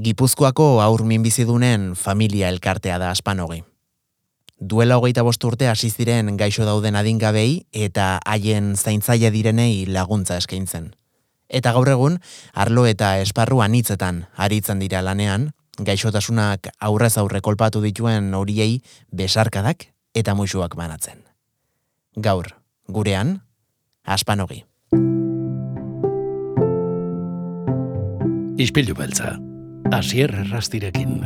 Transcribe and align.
Gipuzkoako 0.00 0.80
aur 0.80 1.04
minbizidunen 1.04 1.92
familia 1.94 2.48
elkartea 2.48 2.96
da 2.98 3.10
aspanogi. 3.12 3.60
Duela 4.56 4.96
hogeita 4.96 5.24
bost 5.26 5.44
urte 5.44 5.68
hasi 5.68 5.90
ziren 5.90 6.36
gaixo 6.40 6.64
dauden 6.64 6.96
adingabei 6.96 7.66
eta 7.72 8.20
haien 8.24 8.72
zaintzaile 8.76 9.30
direnei 9.34 9.84
laguntza 9.86 10.38
eskaintzen. 10.40 10.94
Eta 11.52 11.74
gaur 11.76 11.90
egun, 11.92 12.18
arlo 12.54 12.86
eta 12.86 13.18
esparru 13.20 13.60
anitzetan 13.60 14.24
aritzen 14.36 14.80
dira 14.80 15.02
lanean, 15.02 15.50
gaixotasunak 15.76 16.70
aurrez 16.80 17.18
aurre 17.18 17.42
kolpatu 17.44 17.82
dituen 17.84 18.32
horiei 18.34 18.80
besarkadak 19.12 19.90
eta 20.14 20.34
musuak 20.34 20.76
banatzen. 20.76 21.20
Gaur, 22.16 22.54
gurean, 22.88 23.42
aspanogi. 24.04 24.64
Ispilu 28.62 28.94
beltza, 28.94 29.36
asier 29.92 30.32
errastirekin. 30.34 31.20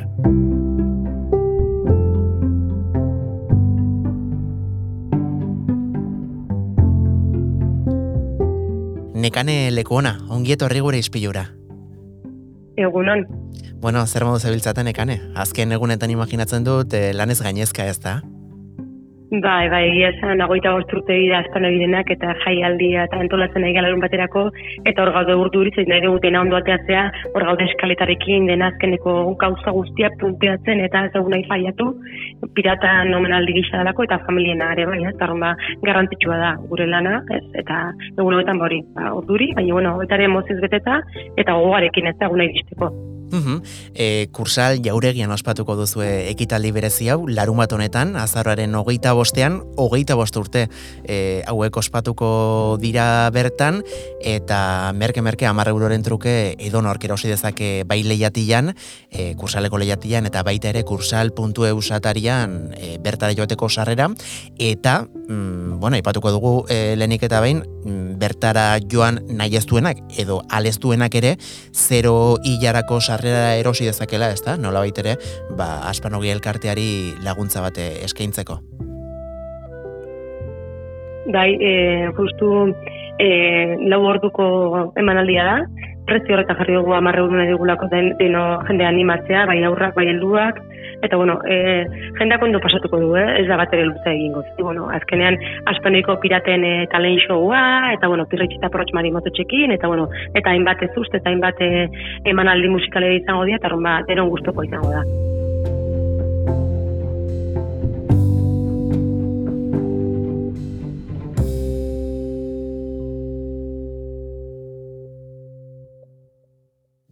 Nekane 9.15 9.71
lekuona, 9.71 10.19
ongieto 10.29 10.67
horri 10.67 10.81
gure 10.81 10.99
ispilura. 10.99 11.47
Egunon. 12.77 13.25
Bueno, 13.81 14.07
zer 14.07 14.25
modu 14.27 14.41
zebiltzaten 14.43 14.85
nekane? 14.85 15.21
Azken 15.35 15.73
egunetan 15.73 16.11
imaginatzen 16.11 16.67
dut 16.67 16.93
eh, 16.95 17.13
lanez 17.15 17.41
gainezka 17.41 17.87
ez 17.87 17.99
da? 18.03 18.21
Bai, 19.27 19.67
bai, 19.67 19.81
egia 19.89 20.13
esan, 20.13 20.39
agoita 20.41 20.71
gozturte 20.71 21.15
dira 21.19 21.41
azpano 21.43 21.67
bidenak 21.75 22.13
eta 22.15 22.31
jaialdia 22.45 23.09
eta 23.09 23.19
entolatzen 23.25 23.65
nahi 23.65 23.73
galarun 23.75 24.05
baterako, 24.05 24.45
eta 24.87 25.03
hor 25.03 25.11
gaude 25.17 25.35
urdu 25.35 25.65
hori, 25.65 25.73
nahi 25.91 26.05
dugu 26.05 26.21
dena 26.23 26.45
ondo 26.45 26.55
ateatzea, 26.61 27.03
hor 27.33 27.47
gaude 27.49 27.67
eskaletarekin, 27.67 28.47
dena 28.47 28.69
azkeneko 28.71 29.17
gauza 29.41 29.75
guztia 29.75 30.13
punteatzen 30.21 30.85
eta 30.85 31.03
ez 31.09 31.13
dugu 31.17 31.35
nahi 31.35 31.43
faiatu, 31.49 31.89
pirata 32.55 32.93
nomenaldi 33.11 33.59
gisa 33.59 33.83
dalako 33.83 34.07
eta 34.07 34.21
familiena 34.29 34.71
ere 34.77 34.87
bai, 34.93 35.01
eta 35.11 35.33
ba, 35.43 35.57
garrantzitsua 35.83 36.39
da 36.45 36.55
gure 36.71 36.87
lana, 36.87 37.19
ez, 37.35 37.43
eta 37.65 37.83
egun 38.13 38.39
hogetan 38.39 38.63
bori, 38.63 38.79
ba, 38.95 39.11
urduri, 39.19 39.51
baina, 39.59 39.75
bueno, 39.75 39.97
eta 40.07 40.21
ere 40.21 40.31
moziz 40.31 40.61
beteta, 40.63 41.03
eta 41.35 41.59
gogarekin 41.59 42.13
ez? 42.13 42.17
Da 42.23 42.31
nahi 42.31 42.55
dizteko. 42.55 42.95
Uhum. 43.33 43.63
E, 43.95 44.29
kursal 44.31 44.79
jauregian 44.85 45.33
ospatuko 45.35 45.75
duzu 45.75 46.05
ekitaldi 46.07 46.71
berezi 46.73 47.09
hau, 47.11 47.27
larun 47.27 47.59
bat 47.59 47.73
honetan, 47.75 48.15
azarroaren 48.21 48.75
hogeita 48.79 49.13
bostean, 49.19 49.59
hogeita 49.77 50.15
bost 50.15 50.37
urte 50.39 50.67
e, 51.03 51.43
hauek 51.51 51.77
ospatuko 51.83 52.29
dira 52.81 53.27
bertan, 53.35 53.83
eta 54.23 54.93
merke-merke 54.95 55.49
amarre 55.51 55.75
euroren 55.75 56.07
truke 56.07 56.55
edo 56.55 56.83
nork 56.87 57.05
erosi 57.09 57.29
dezake 57.33 57.83
bai 57.89 58.03
lehiatian, 58.07 58.75
e, 59.11 59.35
kursaleko 59.35 59.81
lehiatian, 59.83 60.31
eta 60.31 60.45
baita 60.47 60.71
ere 60.71 60.85
kursal.eu 60.87 61.83
satarian 61.83 62.57
e, 62.79 62.97
bertara 63.03 63.35
joateko 63.35 63.69
sarrera, 63.69 64.09
eta, 64.59 65.01
mm, 65.03 65.81
bueno, 65.83 65.99
ipatuko 65.99 66.31
dugu 66.31 66.55
e, 66.71 66.95
lehenik 66.95 67.27
eta 67.27 67.43
behin, 67.43 67.65
mm, 67.83 68.19
bertara 68.23 68.69
joan 68.87 69.19
nahi 69.27 69.57
ez 69.57 69.67
edo 70.17 70.43
aleztuenak 70.49 71.15
ere, 71.15 71.37
zero 71.75 72.39
hilarako 72.45 73.01
sarrera 73.01 73.16
sarrera 73.17 73.57
erosi 73.57 73.89
dezakela, 73.89 74.31
ezta? 74.35 74.57
Nola 74.61 74.83
baitere, 74.85 75.17
ba, 75.57 75.89
aspanogi 75.89 76.31
elkarteari 76.35 76.89
laguntza 77.25 77.63
bate 77.65 77.89
eskaintzeko. 78.05 78.61
Bai, 81.33 81.49
e, 81.59 81.73
justu 82.15 82.51
e, 83.19 83.29
lau 83.91 84.03
orduko 84.07 84.47
emanaldia 85.01 85.47
da, 85.49 85.57
prezio 86.07 86.37
horreta 86.37 86.57
jarri 86.59 86.77
dugu 86.79 86.95
amarre 86.95 87.23
urune 87.27 87.47
digulako 87.51 87.89
den, 87.93 88.13
deno 88.21 88.45
jende 88.69 88.87
animatzea, 88.87 89.45
bai 89.51 89.59
aurrak, 89.67 89.95
bai 89.99 90.07
helduak, 90.13 90.61
eta 91.03 91.17
bueno, 91.17 91.39
e, 91.45 91.85
jendeak 92.19 92.43
ondo 92.47 92.61
pasatuko 92.63 93.01
du, 93.03 93.11
eh? 93.19 93.27
ez 93.41 93.47
da 93.51 93.59
bat 93.61 93.75
ere 93.75 93.89
luze 93.91 94.11
egingo. 94.13 94.43
Zi, 94.55 94.63
bueno, 94.63 94.89
azkenean, 94.97 95.39
aspaneko 95.73 96.19
piraten 96.23 96.65
e, 96.65 96.75
talen 96.93 97.19
showa, 97.27 97.63
eta 97.97 98.11
bueno, 98.13 98.27
pirretxita 98.31 98.71
porrotx 98.73 98.95
mari 98.97 99.13
mototxekin, 99.15 99.75
eta 99.77 99.91
bueno, 99.93 100.09
eta 100.35 100.55
hainbat 100.55 100.87
ez 100.87 100.93
uste, 100.97 101.21
eta 101.21 101.33
hainbat 101.33 101.61
e, 101.61 101.89
emanaldi 102.33 102.73
musikalea 102.73 103.21
izango 103.23 103.45
dira, 103.49 103.61
eta 103.63 103.75
rumba, 103.75 104.01
deron 104.11 104.33
guztoko 104.33 104.67
izango 104.67 104.95
da. 104.95 105.05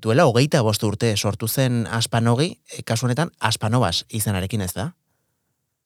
Duela 0.05 0.27
hogeita 0.29 0.61
bost 0.63 0.85
urte 0.85 1.15
sortu 1.17 1.49
zen 1.49 1.85
aspanogi, 1.99 2.51
e, 2.69 2.85
kasu 2.87 3.09
honetan 3.09 3.33
aspanobas 3.41 4.05
izenarekin 4.21 4.65
ez 4.67 4.73
da? 4.77 4.93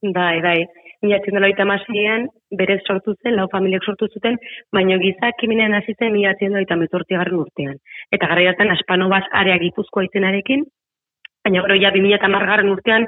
Bai, 0.03 0.39
bai. 0.43 0.59
Mila 1.03 1.21
txendela 1.23 1.47
oita 1.47 1.65
masien, 1.69 2.27
berez 2.59 2.81
sortu 2.83 3.15
zen, 3.23 3.37
lau 3.39 3.47
familiak 3.53 3.85
sortu 3.87 4.09
zuten, 4.11 4.39
baina 4.75 4.99
gizak 4.99 5.39
kiminean 5.39 5.77
hasi 5.79 5.95
zen 5.95 6.11
mila 6.13 6.35
txendela 6.35 6.65
oita 6.65 7.23
urtean. 7.45 7.79
Eta 8.11 8.27
gara 8.27 8.73
aspanobas 8.75 9.25
area 9.33 9.59
gipuzkoa 9.63 10.09
izenarekin, 10.11 10.67
baina 11.49 11.65
gero 11.65 11.77
ja 11.81 11.91
2010garren 11.95 12.69
urtean 12.69 13.07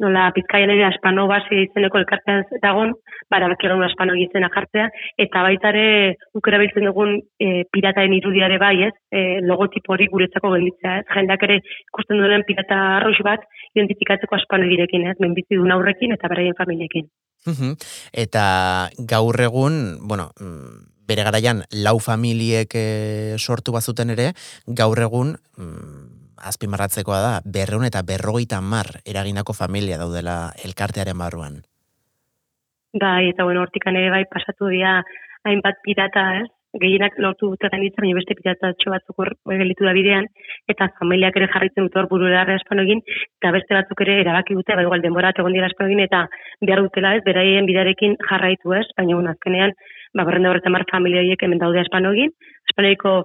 nola 0.00 0.30
Bizkaian 0.34 0.70
ere 0.72 0.84
Aspano 0.88 1.26
base 1.28 1.62
izeneko 1.66 2.00
elkartean 2.00 2.44
dagon, 2.62 2.94
bara 3.30 3.48
bakigun 3.52 3.84
Aspano 3.84 4.16
izena 4.16 4.48
jartzea 4.54 4.88
eta 5.20 5.42
baita 5.44 5.72
ere 5.72 6.16
ukera 6.34 6.60
biltzen 6.62 6.88
dugun 6.88 7.18
e, 7.38 7.64
pirataen 7.72 8.14
irudiare 8.16 8.58
bai, 8.58 8.76
ez? 8.88 8.94
E, 9.12 9.40
logotipo 9.44 9.94
hori 9.94 10.08
guretzako 10.12 10.54
gelditzea, 10.54 11.02
ez? 11.02 11.06
Jendak 11.12 11.44
ere 11.48 11.58
ikusten 11.60 12.22
duen 12.22 12.46
pirata 12.48 12.78
arrox 12.98 13.20
bat 13.26 13.44
identifikatzeko 13.74 14.38
Aspano 14.38 14.70
girekin, 14.70 15.06
ez? 15.10 15.18
Menbizi 15.20 15.60
du 15.60 15.68
aurrekin 15.76 16.16
eta 16.16 16.32
beraien 16.32 16.56
familiekin. 16.58 17.10
eta 18.12 18.88
gaur 19.10 19.40
egun, 19.40 19.98
bueno, 20.08 20.30
mm, 20.40 20.88
bere 21.08 21.24
garaian 21.26 21.64
lau 21.84 21.98
familiek 21.98 22.74
e, 22.74 23.36
sortu 23.38 23.72
bazuten 23.74 24.14
ere, 24.14 24.32
gaur 24.66 24.98
egun 25.02 25.36
mm, 25.58 26.21
azpimarratzekoa 26.50 27.20
da, 27.24 27.34
berreun 27.44 27.84
eta 27.88 28.02
berrogeita 28.06 28.60
mar 28.60 28.98
eraginako 29.06 29.54
familia 29.56 29.98
daudela 30.00 30.52
elkartearen 30.64 31.18
barruan. 31.18 31.62
Bai, 32.92 33.30
eta 33.30 33.44
bueno, 33.44 33.62
hortikan 33.64 33.96
ere 33.96 34.10
bai 34.12 34.24
pasatu 34.28 34.68
dira 34.68 34.98
hainbat 35.48 35.80
pirata, 35.84 36.26
ez? 36.42 36.50
Gehienak 36.80 37.18
lortu 37.20 37.50
dute 37.52 37.68
gainitza, 37.68 38.00
baina 38.00 38.16
beste 38.16 38.34
pirata 38.36 38.70
batzuk 38.72 39.18
hor 39.20 39.30
gelitu 39.44 39.84
da 39.84 39.92
bidean, 39.92 40.28
eta 40.72 40.88
familiak 40.98 41.36
ere 41.36 41.48
jarritzen 41.52 41.88
dute 41.88 41.98
hor 42.00 42.08
buru 42.08 42.30
erarra 42.30 42.56
egin, 42.84 43.02
eta 43.40 43.50
beste 43.52 43.74
batzuk 43.76 44.00
ere 44.04 44.20
erabaki 44.22 44.56
dute, 44.56 44.76
bai 44.76 44.84
igual 44.84 45.02
denbora 45.04 45.32
egon 45.36 45.52
dira 45.52 45.68
egin, 45.68 46.00
eta 46.00 46.26
behar 46.62 46.80
dutela 46.80 47.16
ez, 47.16 47.22
beraien 47.24 47.66
bidarekin 47.66 48.16
jarraitu 48.28 48.72
ez, 48.72 48.86
baina 48.96 49.16
un 49.16 49.28
azkenean, 49.28 49.72
ba, 50.14 50.24
berrenda 50.24 50.50
horretan 50.50 50.72
mar 50.72 50.86
familiaiek 50.90 51.42
hemen 51.42 51.58
daude 51.58 51.80
espano 51.80 52.12
egin, 52.12 52.32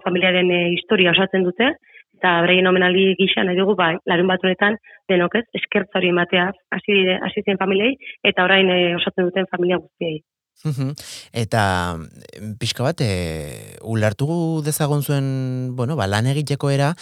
familiaren 0.03 0.51
e, 0.51 0.59
historia 0.75 1.11
osatzen 1.11 1.43
dute, 1.43 1.71
eta 2.17 2.33
breien 2.45 2.67
omenaldi 2.67 3.11
gisa 3.19 3.43
nahi 3.45 3.59
dugu, 3.59 3.75
bai, 3.77 3.93
larun 4.09 4.31
bat 4.31 4.43
honetan, 4.43 4.77
denok 5.09 5.37
ez, 5.39 5.45
eskertza 5.59 5.99
hori 5.99 6.09
ematea, 6.13 6.49
hasi, 6.73 6.97
hasi 7.29 7.45
zen 7.45 7.61
familiei, 7.61 7.93
eta 8.25 8.45
orain 8.49 8.69
e, 8.73 8.79
osatzen 8.97 9.29
duten 9.29 9.49
familia 9.51 9.79
guztiei. 9.83 10.19
Eta 11.37 11.63
pixka 12.59 12.83
bat, 12.83 13.01
e, 13.01 13.77
ulertu 13.85 14.61
dezagon 14.65 15.03
zuen, 15.03 15.75
bueno, 15.77 15.95
ba, 15.95 16.07
lan 16.09 16.25
egiteko 16.27 16.71
era, 16.73 16.93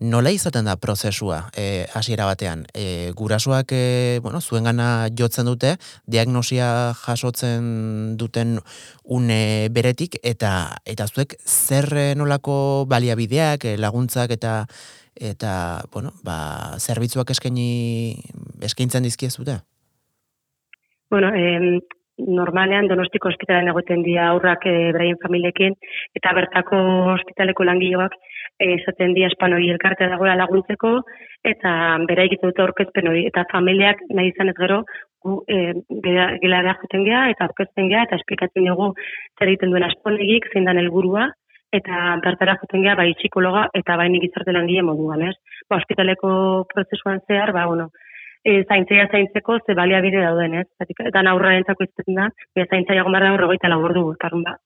nola 0.00 0.32
izaten 0.32 0.64
da 0.64 0.78
prozesua 0.80 1.50
e, 1.54 1.86
hasiera 1.94 2.26
batean? 2.26 2.64
E, 2.72 3.12
gurasoak, 3.16 3.72
e, 3.76 4.18
bueno, 4.24 4.40
zuen 4.40 4.64
gana 4.64 5.08
jotzen 5.18 5.46
dute, 5.46 5.76
diagnosia 6.06 6.94
jasotzen 7.04 8.16
duten 8.16 8.58
une 9.04 9.68
beretik, 9.70 10.16
eta 10.22 10.80
eta 10.88 11.06
zuek 11.06 11.36
zer 11.44 12.16
nolako 12.16 12.86
baliabideak, 12.88 13.68
laguntzak 13.78 14.32
eta 14.32 14.66
eta, 15.12 15.84
bueno, 15.92 16.14
ba, 16.24 16.78
zerbitzuak 16.80 17.30
eskaini 17.30 18.16
eskaintzen 18.64 19.04
dizkiezute? 19.04 19.60
Bueno, 21.12 21.28
eh, 21.36 21.78
normalean 22.18 22.88
donostiko 22.88 23.28
ospitalean 23.28 23.70
egoten 23.72 24.02
dira 24.04 24.28
aurrak 24.30 24.66
e, 24.66 24.74
beraien 24.92 25.18
familiekin, 25.22 25.76
eta 26.18 26.32
bertako 26.36 26.78
ospitaleko 27.14 27.64
langileak 27.64 28.14
eh, 28.58 28.74
esaten 28.76 29.14
dira 29.16 29.30
espanoi 29.32 29.70
elkartea 29.70 30.10
dagoela 30.12 30.36
laguntzeko, 30.42 30.92
eta 31.52 31.72
bera 32.08 32.26
egiten 32.28 32.52
dute 32.52 32.62
aurkezpen 32.62 33.08
hori, 33.08 33.24
eta 33.30 33.46
familiak 33.52 34.02
nahi 34.10 34.32
izan 34.32 34.52
ez 34.52 34.58
gero, 34.60 34.82
gu 35.22 35.38
e, 35.48 35.58
gela 36.42 36.76
juten 36.82 37.04
geha, 37.08 37.28
eta 37.30 37.46
aurkezten 37.48 37.88
geha, 37.88 38.04
eta 38.08 38.18
esplikatzen 38.20 38.66
dugu 38.68 38.92
zer 39.38 39.48
egiten 39.48 39.70
duen 39.70 39.86
asponegik, 39.88 40.50
zein 40.52 40.68
dan 40.68 40.80
helburua, 40.82 41.30
eta 41.72 42.16
bertara 42.24 42.58
juten 42.60 42.84
geha, 42.84 42.96
bai 42.98 43.12
psikologa, 43.16 43.68
eta 43.78 43.96
bai 43.96 44.08
nik 44.12 44.28
izarte 44.28 44.52
langile 44.52 44.84
moduan, 44.84 45.22
ez? 45.30 45.36
Ba, 45.70 45.78
ospitaleko 45.78 46.32
prozesuan 46.72 47.22
zehar, 47.26 47.54
ba, 47.56 47.66
bueno, 47.70 47.88
e, 48.44 48.64
zaintzea 48.68 49.08
zaintzeko 49.10 49.58
ze 49.66 49.74
baliabide 49.74 50.22
dauden, 50.24 50.54
ez? 50.62 50.66
Eta 50.82 51.22
aurra 51.30 51.54
entzako 51.56 51.86
izaten 51.86 52.18
da, 52.18 52.28
e, 52.56 52.66
zaintzea 52.66 53.04
gomar 53.06 53.24
da 53.26 53.32
horregoita 53.36 53.70
labordu, 53.70 54.04
karun 54.20 54.44
ba, 54.46 54.56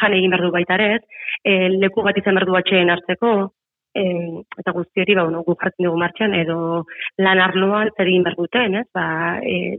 jan 0.00 0.16
egin 0.16 0.34
berdu 0.34 0.50
baita 0.54 0.78
ere, 0.78 0.88
ez? 0.96 1.26
E, 1.44 1.68
leku 1.84 2.04
bat 2.06 2.16
izan 2.20 2.38
berdu 2.40 2.56
batxeen 2.56 2.90
hartzeko, 2.94 3.34
e, 3.94 4.06
eta 4.62 4.74
guzti 4.76 5.04
hori, 5.04 5.18
ba, 5.18 5.26
bueno, 5.28 5.44
gu 5.46 5.58
jartzen 5.60 5.88
dugu 5.88 6.00
martxan, 6.00 6.34
edo 6.38 6.58
lan 7.18 7.44
arloan 7.44 7.92
zer 7.96 8.08
egin 8.08 8.26
behar 8.26 8.40
duten, 8.40 8.80
ez? 8.82 8.86
Ba, 8.94 9.06
e, 9.42 9.76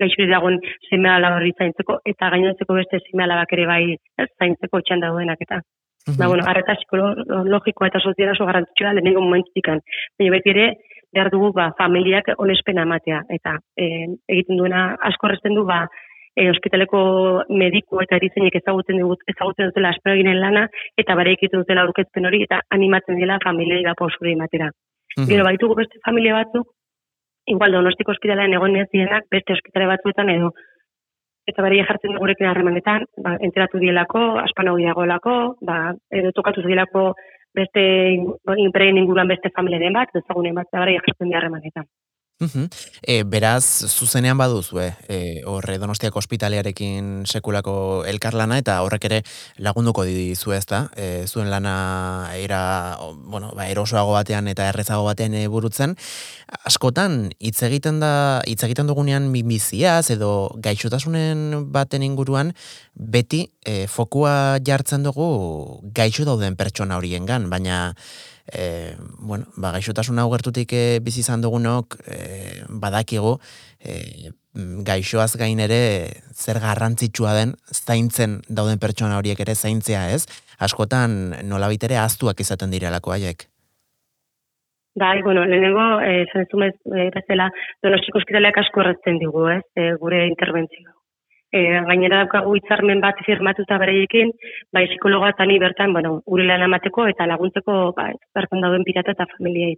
gaixuri 0.00 0.28
dagoen 0.28 0.58
seme 0.90 1.08
alabari 1.08 1.54
zaintzeko, 1.56 2.00
eta 2.04 2.28
gainontzeko 2.34 2.76
beste 2.76 3.00
seme 3.06 3.24
alabak 3.24 3.54
ere 3.56 3.66
bai 3.70 3.82
ez, 3.94 4.28
zaintzeko 4.40 4.82
txan 4.82 5.06
daudenak 5.06 5.40
eta. 5.46 5.62
Mhm. 6.06 6.18
Ba, 6.18 6.28
bueno, 6.30 6.44
arreta 6.46 6.76
psikologikoa 6.78 7.88
eta 7.90 8.00
soziala 8.00 8.36
oso 8.36 8.46
garrantzitsua 8.46 8.92
lehenengo 8.94 9.24
momentzikan. 9.24 9.80
Baina 10.18 10.34
beti 10.36 10.52
ere, 10.52 10.66
behar 11.14 11.30
dugu 11.30 11.52
ba, 11.52 11.70
familiak 11.78 12.32
onespena 12.38 12.84
ematea. 12.88 13.22
Eta 13.38 13.56
e, 13.76 13.86
egiten 14.28 14.60
duena 14.60 14.88
asko 15.08 15.28
horretzen 15.28 15.54
du, 15.54 15.64
ba, 15.68 15.84
e, 16.36 16.48
ospitaleko 16.50 17.00
mediku 17.62 18.02
eta 18.04 18.18
erizainek 18.20 18.58
ezagutzen, 18.60 19.00
dugu, 19.02 19.16
ezagutzen 19.32 19.70
dutela 19.70 19.94
asperaginen 19.94 20.40
lana, 20.40 20.66
eta 20.98 21.16
bare 21.18 21.34
egiten 21.36 21.62
dutela 21.62 21.86
aurkezpen 21.86 22.28
hori, 22.28 22.42
eta 22.48 22.60
animatzen 22.76 23.20
dela 23.20 23.40
familiei 23.44 23.84
da 23.86 23.96
posuri 23.98 24.36
ematera. 24.36 24.70
Mhm. 25.16 25.28
Gero 25.32 25.44
baitugu 25.44 25.78
beste 25.78 26.02
familia 26.04 26.36
batzuk, 26.40 26.68
igual 27.46 27.72
donostiko 27.72 28.12
ospitalean 28.12 28.52
egon 28.52 28.74
ez 28.76 28.88
dienak 28.92 29.28
beste 29.30 29.54
ospitale 29.54 29.86
batzuetan 29.92 30.32
edo 30.34 30.50
eta 31.46 31.62
bari 31.62 31.78
jartzen 31.86 32.10
du 32.14 32.18
gurekin 32.18 32.48
harremanetan, 32.50 33.04
ba, 33.22 33.36
enteratu 33.48 33.78
dielako, 33.78 34.22
aspan 34.42 34.66
dagoelako, 34.66 35.34
ba, 35.62 35.94
edo 36.10 36.32
tokatu 36.34 36.64
dielako 36.66 37.12
beste 37.56 37.82
inpregin 38.64 39.00
inguruan 39.00 39.30
beste 39.32 39.52
familiaren 39.56 39.96
bat, 39.96 40.12
ezagunen 40.20 40.54
bat, 40.58 40.68
eta 40.68 40.84
bari 40.84 40.98
jartzen 41.00 41.32
di 41.32 41.38
harremanetan. 41.38 41.88
Mhm. 42.38 42.68
E, 43.00 43.22
beraz, 43.24 43.64
zuzenean 43.88 44.36
baduzue, 44.36 44.90
e, 45.08 45.40
horre 45.48 45.78
Donostiako 45.80 46.20
ospitalearekin 46.20 47.24
sekulako 47.24 48.04
elkarlana, 48.04 48.58
eta 48.60 48.74
horrek 48.84 49.06
ere 49.08 49.20
lagunduko 49.56 50.04
dizu 50.04 50.52
ez 50.52 50.66
da, 50.68 50.82
e, 51.00 51.24
zuen 51.26 51.48
lana 51.48 52.28
era, 52.36 52.98
bueno, 53.24 53.54
ba, 53.56 53.70
erosoago 53.72 54.12
batean 54.12 54.52
eta 54.52 54.68
errezago 54.68 55.06
batean 55.08 55.32
e, 55.32 55.46
burutzen. 55.48 55.96
Askotan, 56.68 57.30
hitz 57.40 57.62
egiten 57.64 58.02
da, 58.04 58.42
hitz 58.44 58.60
egiten 58.68 58.92
dugunean 58.92 59.30
minbiziaz, 59.32 60.10
edo 60.12 60.52
gaixotasunen 60.60 61.72
baten 61.72 62.04
inguruan, 62.04 62.52
beti 62.92 63.46
e, 63.64 63.86
fokua 63.88 64.60
jartzen 64.60 65.08
dugu 65.08 65.80
gaixo 65.96 66.28
dauden 66.28 66.60
pertsona 66.60 67.00
horiengan, 67.00 67.48
baina 67.48 67.94
e, 68.52 68.94
bueno, 69.18 69.46
ba, 69.56 69.72
gaixotasun 69.76 70.18
hau 70.18 70.28
gertutik 70.32 70.72
e, 70.72 70.84
bizi 71.02 71.20
izan 71.24 71.42
dugunok 71.44 71.98
e, 72.06 72.62
badakigu 72.68 73.36
e, 73.80 74.30
gaixoaz 74.86 75.36
gain 75.36 75.60
ere 75.60 75.80
zer 76.32 76.60
garrantzitsua 76.62 77.34
den 77.36 77.56
zaintzen 77.72 78.40
dauden 78.48 78.80
pertsona 78.80 79.18
horiek 79.18 79.40
ere 79.44 79.54
zaintzea 79.54 80.08
ez, 80.14 80.24
askotan 80.58 81.36
nolabait 81.44 81.82
ere 81.84 82.00
aztuak 82.00 82.40
izaten 82.40 82.72
direlako 82.72 83.12
haiek. 83.12 83.48
Bai, 84.96 85.20
bueno, 85.22 85.44
lehenengo, 85.44 86.00
eh, 86.00 86.24
zan 86.32 86.62
ez 86.64 86.74
e, 86.88 87.10
bezala, 87.12 87.50
donostiko 87.84 88.22
ospitaleak 88.22 88.56
asko 88.62 88.80
errazten 88.80 89.18
digu, 89.20 89.44
ez, 89.52 89.64
e, 89.76 89.90
gure 90.00 90.22
interbentzio. 90.24 90.95
E, 91.56 91.60
gainera 91.88 92.18
daukagu 92.24 92.56
hitzarmen 92.58 93.00
bat 93.00 93.20
firmatuta 93.26 93.78
bereiekin, 93.80 94.32
bai 94.76 94.84
psikologa 94.90 95.30
eta 95.32 95.46
ni 95.48 95.56
bertan, 95.62 95.94
bueno, 95.96 96.18
gure 96.32 96.44
lan 96.48 96.66
amateko 96.66 97.06
eta 97.12 97.28
laguntzeko 97.30 97.76
ba, 97.96 98.10
bertan 98.36 98.64
dauden 98.64 98.84
pirata 98.88 99.14
eta 99.16 99.28
familiei. 99.32 99.76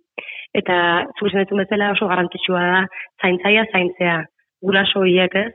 Eta 0.61 0.79
zuzen 1.21 1.45
ez 1.45 1.61
bezala 1.61 1.93
oso 1.95 2.09
garrantzitsua 2.11 2.65
da 2.73 2.83
zaintzaia 3.23 3.67
zaintzea. 3.73 4.19
Guraso 4.65 5.05
hiek 5.07 5.37
ez, 5.45 5.53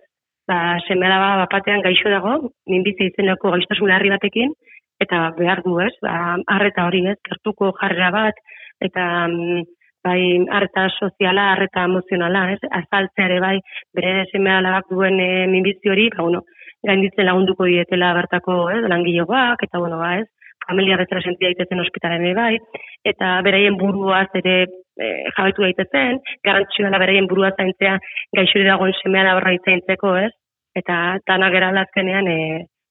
ba, 0.48 0.80
semela 0.88 1.20
ba, 1.20 1.30
bapatean 1.44 1.84
gaixo 1.84 2.14
dago, 2.14 2.36
minbizi 2.72 3.10
izeneko 3.12 3.52
gaixotasun 3.56 3.92
larri 3.92 4.14
batekin, 4.14 4.56
eta 5.04 5.26
behar 5.38 5.64
du 5.66 5.80
ez, 5.84 5.94
ba, 6.06 6.38
arreta 6.56 6.88
hori 6.88 7.04
ez, 7.12 7.18
kertuko 7.28 7.74
jarrera 7.82 8.12
bat, 8.16 8.40
eta 8.88 9.10
mm, 9.28 9.64
bai 10.04 10.22
harta 10.52 10.88
soziala, 11.00 11.52
harta 11.54 11.86
emozionala, 11.90 12.46
ez? 12.54 12.60
Azaltzeare 12.82 13.40
bai 13.40 13.58
bere 13.96 14.26
seme 14.32 14.52
alabak 14.52 14.92
duen 14.92 15.20
e, 15.20 15.48
minbizi 15.48 15.90
hori, 15.90 16.10
ba 16.16 16.28
bueno, 16.28 16.44
gainditzen 16.88 17.28
lagunduko 17.30 17.68
dietela 17.70 18.14
bertako, 18.20 18.58
ez, 18.76 18.84
langilegoak 18.92 19.64
eta 19.68 19.80
bueno, 19.80 20.00
ba, 20.04 20.18
ez? 20.20 20.28
Familia 20.68 20.96
bezala 21.00 21.22
sentia 21.22 21.50
daitezen 21.52 21.82
ospitalen 21.84 22.30
bai 22.36 22.56
eta 23.04 23.40
beraien 23.44 23.76
buruaz 23.80 24.30
ere 24.40 24.56
e, 24.64 25.08
jabetu 25.36 25.66
daitezen, 25.66 26.20
garrantzitsua 26.46 26.92
da 26.94 27.02
beraien 27.02 27.28
burua 27.28 27.52
zaintzea 27.58 27.98
gaixuri 28.38 28.68
dagoen 28.68 28.96
seme 29.02 29.20
alabra 29.20 29.56
zaintzeko, 29.66 30.16
ez? 30.28 30.32
Eta 30.76 31.18
dana 31.28 31.50
gera 31.54 31.72
lazkenean 31.76 32.28
e, 32.28 32.38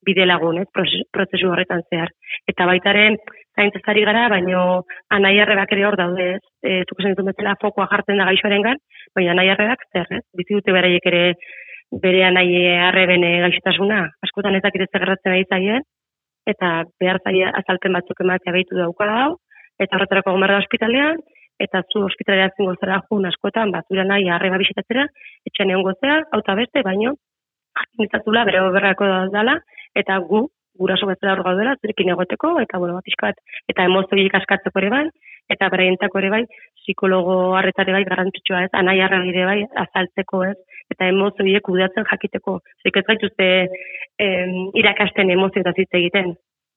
bide 0.07 0.27
lagun, 0.27 0.59
ez, 0.63 0.69
prozesu 1.15 1.51
horretan 1.51 1.83
zehar. 1.91 2.11
Eta 2.49 2.67
baitaren, 2.67 3.19
zaintzazari 3.59 4.05
gara, 4.09 4.29
baino 4.33 4.85
anai 5.15 5.35
arrebak 5.41 5.73
ere 5.77 5.87
hor 5.87 5.97
daude, 6.01 6.29
ez, 6.37 6.43
e, 6.63 6.83
zuko 6.89 7.03
zen 7.03 7.17
betela 7.29 7.57
fokoa 7.61 7.89
jartzen 7.91 8.19
da 8.19 8.29
gaixoaren 8.31 8.65
gan, 8.67 8.81
baina 9.17 9.35
anai 9.37 9.49
arrebak 9.53 9.85
zer, 9.93 10.09
ez, 10.19 10.25
bizi 10.39 10.59
dute 10.59 10.75
beraiek 10.75 11.07
ere 11.13 11.25
bere 12.03 12.23
anai 12.25 12.47
arreben 12.89 13.27
gaixotasuna, 13.45 14.07
askotan 14.25 14.57
ezak 14.57 14.79
ere 14.79 14.89
zegarratzen 14.89 15.35
ari 15.35 15.45
zaien, 15.51 15.83
eta 16.49 16.71
behar 17.01 17.21
zaia 17.23 17.51
azalpen 17.61 17.93
batzuk 17.99 18.23
ematea 18.25 18.55
behitu 18.55 18.79
dauka 18.79 19.09
hau, 19.13 19.35
eta 19.79 19.99
horretarako 19.99 20.33
gomerra 20.33 20.63
ospitalean, 20.63 21.21
eta 21.61 21.83
zu 21.93 22.07
ospitalera 22.07 22.49
zingo 22.57 22.75
zera 22.81 23.03
jun 23.11 23.29
askotan, 23.29 23.71
bat 23.75 23.87
zura 23.89 24.07
nahi 24.09 24.31
arreba 24.31 24.59
bisitatzera, 24.63 25.05
etxan 25.51 25.71
egon 25.75 25.85
gozea, 25.91 26.23
hau 26.33 26.41
beste, 26.57 26.83
baino, 26.83 27.15
Artinitzatula, 27.73 28.45
bere 28.45 28.61
oberrako 28.67 29.07
dala, 29.33 29.55
eta 29.95 30.19
gu 30.31 30.49
guraso 30.79 31.07
bezala 31.07 31.35
hor 31.35 31.45
gaudela 31.47 31.77
zurekin 31.81 32.13
egoteko 32.15 32.55
eta 32.61 32.79
bueno 32.79 32.95
bat 32.97 33.41
eta 33.69 33.85
emozioik 33.85 34.35
askatzeko 34.41 34.81
ere 34.81 34.91
bai 34.91 35.07
eta 35.55 35.69
beraientako 35.69 36.19
ere 36.19 36.31
bai 36.31 36.43
psikologo 36.83 37.37
harretare 37.57 37.93
bai 37.93 38.05
garrantzitsua 38.05 38.65
ez? 38.67 38.71
Anai 38.73 38.99
ere 39.01 39.45
bai 39.51 39.59
azaltzeko 39.85 40.45
ez? 40.45 40.57
Eta 40.93 41.09
emozioiek 41.09 41.63
kudeatzen 41.63 42.05
jakiteko. 42.11 42.59
Zik 42.83 42.97
ez 42.97 43.05
gaituzte 43.07 43.49
em, 44.19 44.55
irakasten 44.75 45.31
emozio 45.31 45.63
hitz 45.77 45.93
egiten. 46.01 46.35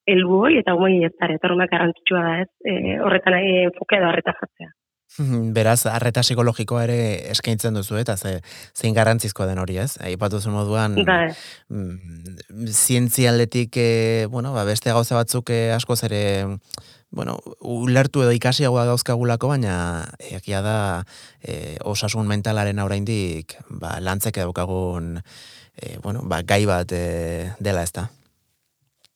Helbuoi 0.07 0.57
eta 0.59 0.73
goi 0.77 1.03
ez 1.03 1.13
dara 1.19 1.33
eta 1.33 1.49
garrantzitsua 1.71 2.21
da 2.21 2.33
ez? 2.41 2.49
E, 2.63 2.99
horretan 3.01 3.39
e, 3.39 3.69
fokea 3.77 4.01
da 4.01 4.09
harreta 4.09 4.35
jatzea 4.39 4.69
Beraz, 5.57 5.85
arreta 5.87 6.23
psikologikoa 6.25 6.83
ere 6.87 6.97
eskaintzen 7.31 7.77
duzu, 7.77 7.97
eta 8.01 8.17
ze, 8.17 8.39
zein 8.75 8.95
garrantzizkoa 8.97 9.47
den 9.49 9.61
hori, 9.61 9.77
ez? 9.81 9.95
Aipatu 10.03 10.41
zu 10.41 10.51
moduan, 10.53 10.97
bai. 11.07 11.31
mm, 11.69 12.67
zientzialetik, 12.71 13.77
e, 13.77 14.27
bueno, 14.31 14.53
ba, 14.53 14.65
beste 14.67 14.91
gauza 14.91 15.15
batzuk 15.15 15.49
e, 15.55 15.71
askoz 15.75 16.01
ere, 16.09 16.23
bueno, 17.15 17.37
ulertu 17.61 18.25
edo 18.25 18.33
ikasiagoa 18.35 18.85
dauzkagulako, 18.89 19.53
baina 19.53 19.77
egia 20.19 20.61
da 20.65 20.77
e, 21.41 21.77
osasun 21.87 22.27
mentalaren 22.27 22.81
oraindik 22.83 23.55
ba, 23.69 23.95
lantzek 24.03 24.41
edukagun 24.43 25.15
e, 25.21 25.97
bueno, 26.03 26.25
ba, 26.27 26.43
gai 26.43 26.65
bat 26.67 26.91
e, 26.91 27.51
dela 27.59 27.87
ez 27.87 27.93
da. 27.95 28.09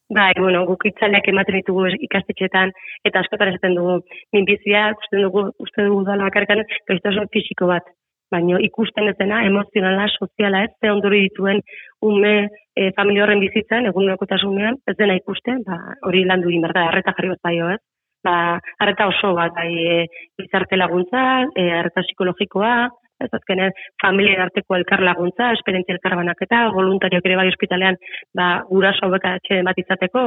Bai, 0.10 0.34
bueno, 0.40 0.64
guk 0.66 0.88
itzaleak 0.90 1.28
ematen 1.30 1.60
ditugu 1.60 1.84
ikastetxetan, 2.08 2.72
eta 3.06 3.22
askotan 3.22 3.52
esaten 3.52 3.76
dugu, 3.78 4.00
minbizia, 4.34 4.88
uste 4.98 5.20
dugu, 5.22 5.44
uste 5.62 5.86
dugu 5.86 6.02
dala 6.08 6.26
bakarkan, 6.26 6.64
gaiztasun 6.90 7.30
fisiko 7.36 7.68
bat. 7.70 7.92
Baina 8.34 8.58
ikusten 8.66 9.10
ez 9.10 9.16
dena, 9.20 9.44
emozionala, 9.46 10.08
soziala 10.18 10.64
ez, 10.66 10.72
ze 10.82 10.90
ondori 10.90 11.22
dituen 11.28 11.62
ume 12.10 12.34
e, 12.74 12.90
familia 12.98 13.24
horren 13.26 13.42
bizitzen, 13.44 13.86
egun 13.86 14.10
ez 14.10 14.98
dena 14.98 15.16
ikusten, 15.22 15.62
ba, 15.68 15.78
hori 16.10 16.26
landu 16.26 16.50
egin 16.50 16.66
berda, 16.66 16.88
arreta 16.90 17.14
jarri 17.14 17.30
bat 17.30 17.42
baio, 17.44 17.70
ez? 17.70 17.80
Ba, 18.26 18.36
arreta 18.82 19.08
oso 19.14 19.36
bat, 19.38 19.54
bai, 19.54 19.70
e, 19.78 20.76
laguntza, 20.76 21.46
e, 21.56 21.70
arreta 21.82 22.02
psikologikoa, 22.02 22.90
ez 23.24 23.30
azkenean 23.36 23.74
familia 24.02 24.44
arteko 24.44 24.78
elkar 24.78 25.04
laguntza, 25.04 25.52
esperientzia 25.58 25.96
elkar 25.98 26.16
banaketa, 26.20 26.62
voluntariok 26.76 27.26
ere 27.30 27.40
bai 27.40 27.48
ospitalean, 27.52 28.00
ba, 28.36 28.50
guraso 28.70 29.10
beka 29.14 29.36
atxeden 29.40 29.70
bat 29.70 29.82
izateko, 29.84 30.26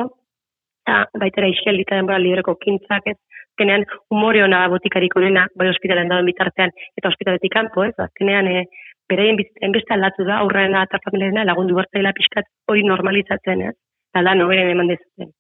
eta 0.83 1.03
baitera 1.23 1.51
iskel 1.53 1.83
den 1.89 2.09
bora 2.11 2.21
libreko 2.23 2.57
kintzak, 2.65 3.07
ez 3.07 3.19
azkenean 3.53 3.85
umore 4.11 4.43
hona 4.45 4.65
botikariko 4.73 5.21
nena, 5.21 5.47
bai 5.57 5.69
ospitalean 5.73 6.09
dauden 6.13 6.31
bitartean, 6.31 6.73
eta 6.99 7.13
ospitaletik 7.13 7.53
kanpo, 7.53 7.85
ez 7.85 7.95
azkenean 7.99 8.49
e, 8.49 8.65
beraien 9.09 9.37
bizitzen 9.37 9.77
beste 9.77 9.95
aldatu 9.95 10.25
da, 10.29 10.41
aurrena 10.45 10.85
eta 10.89 11.01
familiarena 11.05 11.45
lagundu 11.49 11.77
bertzaila 11.81 12.15
pixkat 12.17 12.49
hori 12.69 12.85
normalizatzen, 12.89 13.69
ez? 13.69 13.77
Eta 14.13 14.25
da, 14.29 14.35
noberen 14.39 14.73
eman 14.73 14.93
dezaten. 14.93 15.33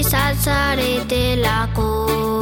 Bat 0.00 0.06
izatzaretelako 0.06 2.39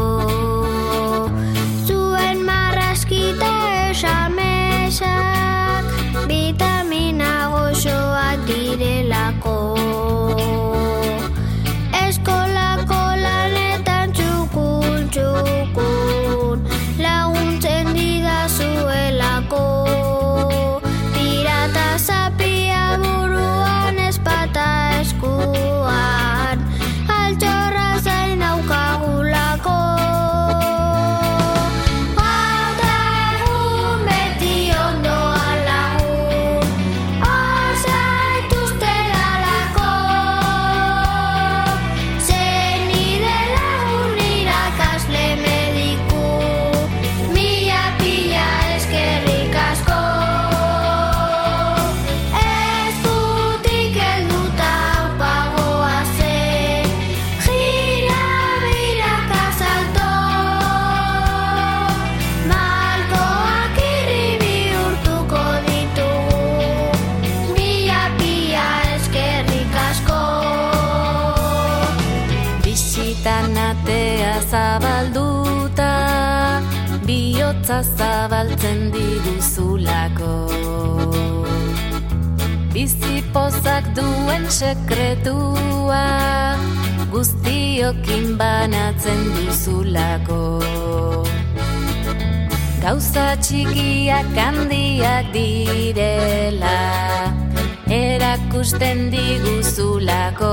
Erakusten 98.68 99.08
diguzulako. 99.08 100.52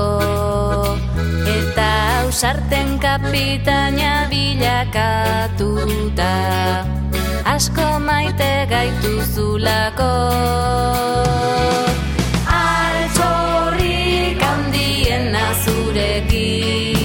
Eta 1.44 2.24
ausarten 2.24 2.96
kapitaina 2.98 4.24
bilakatuta 4.30 6.32
Asko 7.44 8.00
maite 8.00 8.64
gaituzulako. 8.72 10.12
Altxorrik 12.56 14.40
handien 14.40 15.36
azurekin 15.36 16.95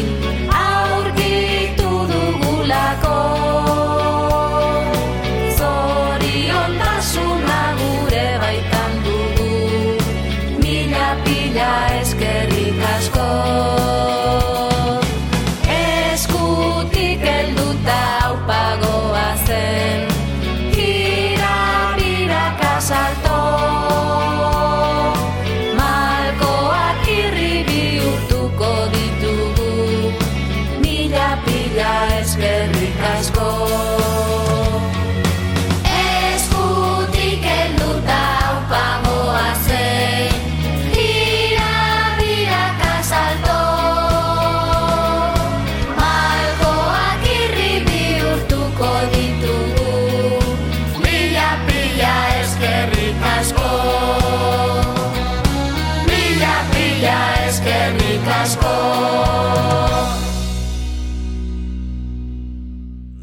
eskerrik 58.21 58.41
asko. 58.41 58.71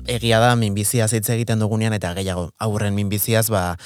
Egia 0.09 0.39
da 0.41 0.55
minbiziaz 0.57 1.13
hitz 1.13 1.29
egiten 1.31 1.61
dugunean 1.61 1.93
eta 1.93 2.15
gehiago 2.17 2.49
aurren 2.59 2.95
minbiziaz 2.97 3.51
ba 3.53 3.77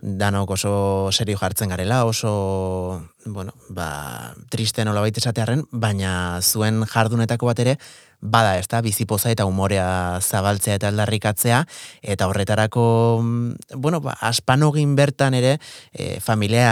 danok 0.00 0.54
oso 0.54 1.10
serio 1.12 1.36
jartzen 1.38 1.68
garela, 1.68 2.04
oso 2.04 3.02
bueno, 3.26 3.52
ba 3.68 4.32
triste 4.48 4.84
nolabait 4.84 5.16
esatearren, 5.18 5.66
baina 5.72 6.40
zuen 6.40 6.84
jardunetako 6.86 7.50
bat 7.50 7.58
ere 7.58 7.76
bada, 8.22 8.56
ezta, 8.58 8.80
bizipoza 8.80 9.32
eta 9.34 9.44
umorea 9.50 10.20
zabaltzea 10.22 10.78
eta 10.78 10.88
aldarrikatzea. 10.92 11.64
Eta 12.02 12.28
horretarako 12.30 12.84
mm, 13.20 13.76
bueno, 13.82 14.00
ba 14.00 14.14
aspanogin 14.22 14.94
bertan 14.96 15.34
ere 15.34 15.58
e, 15.92 16.20
familia 16.20 16.70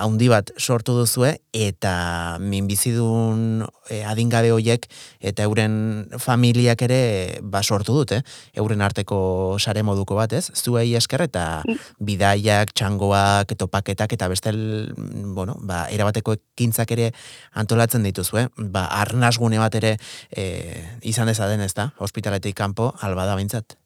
handi 0.00 0.30
bat 0.30 0.54
sortu 0.56 0.94
duzue 0.96 1.34
eta 1.52 2.38
minbizidun 2.40 3.66
e, 3.90 4.02
adingabe 4.06 4.52
hoiek 4.54 4.86
eta 5.20 5.42
euren 5.48 6.06
familiak 6.22 6.86
ere 6.86 7.40
ba 7.42 7.62
sortu 7.62 7.98
dute, 7.98 8.22
euren 8.54 8.80
arteko 8.80 9.58
sare 9.58 9.82
moduko 9.82 10.14
bat, 10.14 10.32
ez? 10.32 10.52
Zuei 10.54 10.94
esker 10.94 11.26
eta 11.26 11.64
bidaiak, 11.98 12.72
txangoak, 12.78 13.56
topaketak 13.58 14.14
eta 14.14 14.30
beste 14.30 14.54
bueno, 14.54 15.58
ba 15.66 15.88
erabateko 15.90 16.38
ekintzak 16.38 16.94
ere 16.94 17.10
antolatzen 17.58 18.06
dituzue, 18.06 18.46
ba 18.70 18.86
arnasgune 19.02 19.58
bat 19.58 19.74
ere 19.82 19.96
e, 20.30 20.46
izan 21.02 21.30
dezaden, 21.30 21.60
ezta? 21.60 21.92
Ospitaletik 21.98 22.56
kanpo 22.56 22.92
alba 23.02 23.26
da 23.26 23.36
beintzat. 23.38 23.76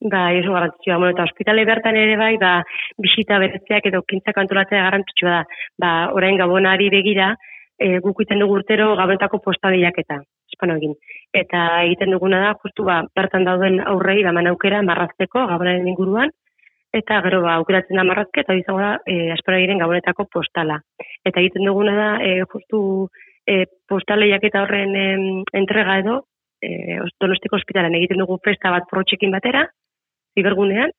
Ba, 0.00 0.28
oso 0.30 0.52
garrantzitsua. 0.54 0.96
Bueno, 0.96 1.10
eta 1.10 1.24
ospitale 1.26 1.64
bertan 1.66 1.96
ere 1.98 2.16
bai, 2.16 2.36
ba, 2.38 2.62
bisita 3.02 3.38
bereziak 3.42 3.86
edo 3.90 4.04
kintzak 4.06 4.36
antolatzea 4.38 4.84
garrantzitsua 4.86 5.30
da. 5.30 5.44
Ba, 5.82 5.92
orain 6.14 6.38
gabonari 6.38 6.88
begira, 6.94 7.32
e, 7.78 7.98
guk 8.04 8.20
egiten 8.20 8.42
dugu 8.44 8.60
urtero 8.60 8.92
gabonetako 8.98 9.40
posta 9.42 9.72
bilaketa, 9.74 10.20
espano 10.52 10.76
egin. 10.78 10.94
Eta 11.34 11.64
egiten 11.86 12.14
duguna 12.14 12.42
da, 12.44 12.52
justu 12.62 12.86
ba, 12.86 13.00
bertan 13.16 13.46
dauden 13.48 13.80
aurrei 13.80 14.20
daman 14.26 14.50
aukera 14.52 14.82
marrazteko 14.86 15.46
gabonaren 15.50 15.88
inguruan, 15.90 16.30
eta 16.94 17.18
gero 17.26 17.42
ba, 17.42 17.56
aukeratzen 17.58 17.98
da 17.98 18.06
marrazke, 18.06 18.46
eta 18.46 18.54
izango 18.54 18.80
da, 18.80 18.98
e, 19.06 19.34
gabonetako 19.82 20.28
postala. 20.30 20.78
Eta 21.24 21.40
egiten 21.40 21.66
duguna 21.66 21.96
da, 21.96 22.10
e, 22.22 22.44
justu 22.54 23.08
e, 23.48 23.66
postale 23.88 24.28
jaketa 24.28 24.62
horren 24.62 24.94
em, 24.96 25.26
entrega 25.56 25.98
edo, 26.02 26.20
e, 26.60 27.00
donostiko 27.22 27.56
ospitalen 27.56 27.96
egiten 27.96 28.20
dugu 28.20 28.38
festa 28.44 28.72
bat 28.74 28.88
protxekin 28.90 29.32
batera, 29.32 29.64
zibergunean, 30.36 30.92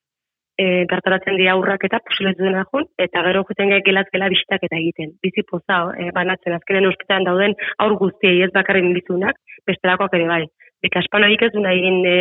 e, 0.60 0.86
bertaratzen 0.92 1.38
dira 1.40 1.54
aurrak 1.56 1.86
eta 1.88 2.02
posiletu 2.08 2.48
dena 2.48 2.66
jun, 2.72 2.88
eta 3.06 3.24
gero 3.28 3.44
juten 3.50 3.74
gaik 3.76 3.86
gelatzela 3.86 4.32
bisitak 4.34 4.66
eta 4.68 4.80
egiten. 4.80 5.14
Bizi 5.24 5.46
poza 5.52 5.82
e, 5.96 6.10
banatzen, 6.16 6.56
azkenen 6.58 6.90
ospitalen 6.90 7.28
dauden 7.30 7.54
aur 7.86 7.96
guztiei 8.02 8.42
ez 8.46 8.52
bakarren 8.56 8.92
bizunak, 8.98 9.38
bestelakoak 9.70 10.18
ere 10.18 10.32
bai. 10.32 10.44
Eta 10.90 11.04
espanoik 11.04 11.46
ez 11.46 11.52
duna 11.54 11.76
egin 11.76 12.02
e, 12.08 12.16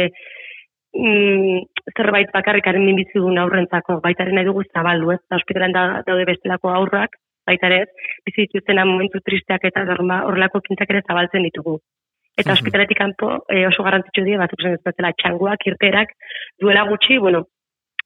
mm, 0.98 1.88
zerbait 1.96 2.30
bakarrikaren 2.34 2.84
minbizidun 2.84 3.40
aurrentzako, 3.40 4.00
baitaren 4.04 4.36
nahi 4.38 4.50
dugu 4.50 4.66
zabaldu, 4.74 5.14
ez? 5.16 5.22
Eta 5.24 5.40
ospitalen 5.40 5.74
da, 5.74 5.86
daude 6.06 6.28
bestelako 6.28 6.74
aurrak, 6.74 7.16
baitare 7.48 7.82
ez, 7.84 7.88
bizi 8.28 8.46
dituztena 8.46 8.84
momentu 8.88 9.20
tristeak 9.24 9.64
eta 9.70 9.84
berma 9.88 10.22
horrelako 10.28 10.60
kintzak 10.66 10.90
ere 10.94 11.02
zabaltzen 11.06 11.46
ditugu. 11.48 11.78
Eta 12.38 12.52
Mhm. 12.52 12.56
ospitaletik 12.58 12.98
kanpo 12.98 13.30
e, 13.50 13.66
oso 13.66 13.82
garrantzitsu 13.82 14.22
dira, 14.24 14.38
batzuk 14.44 14.60
zen 14.62 14.76
ez 14.76 14.82
bezala 14.84 15.12
txanguak, 15.18 15.64
irterak, 15.66 16.12
duela 16.60 16.84
gutxi, 16.86 17.18
bueno, 17.18 17.46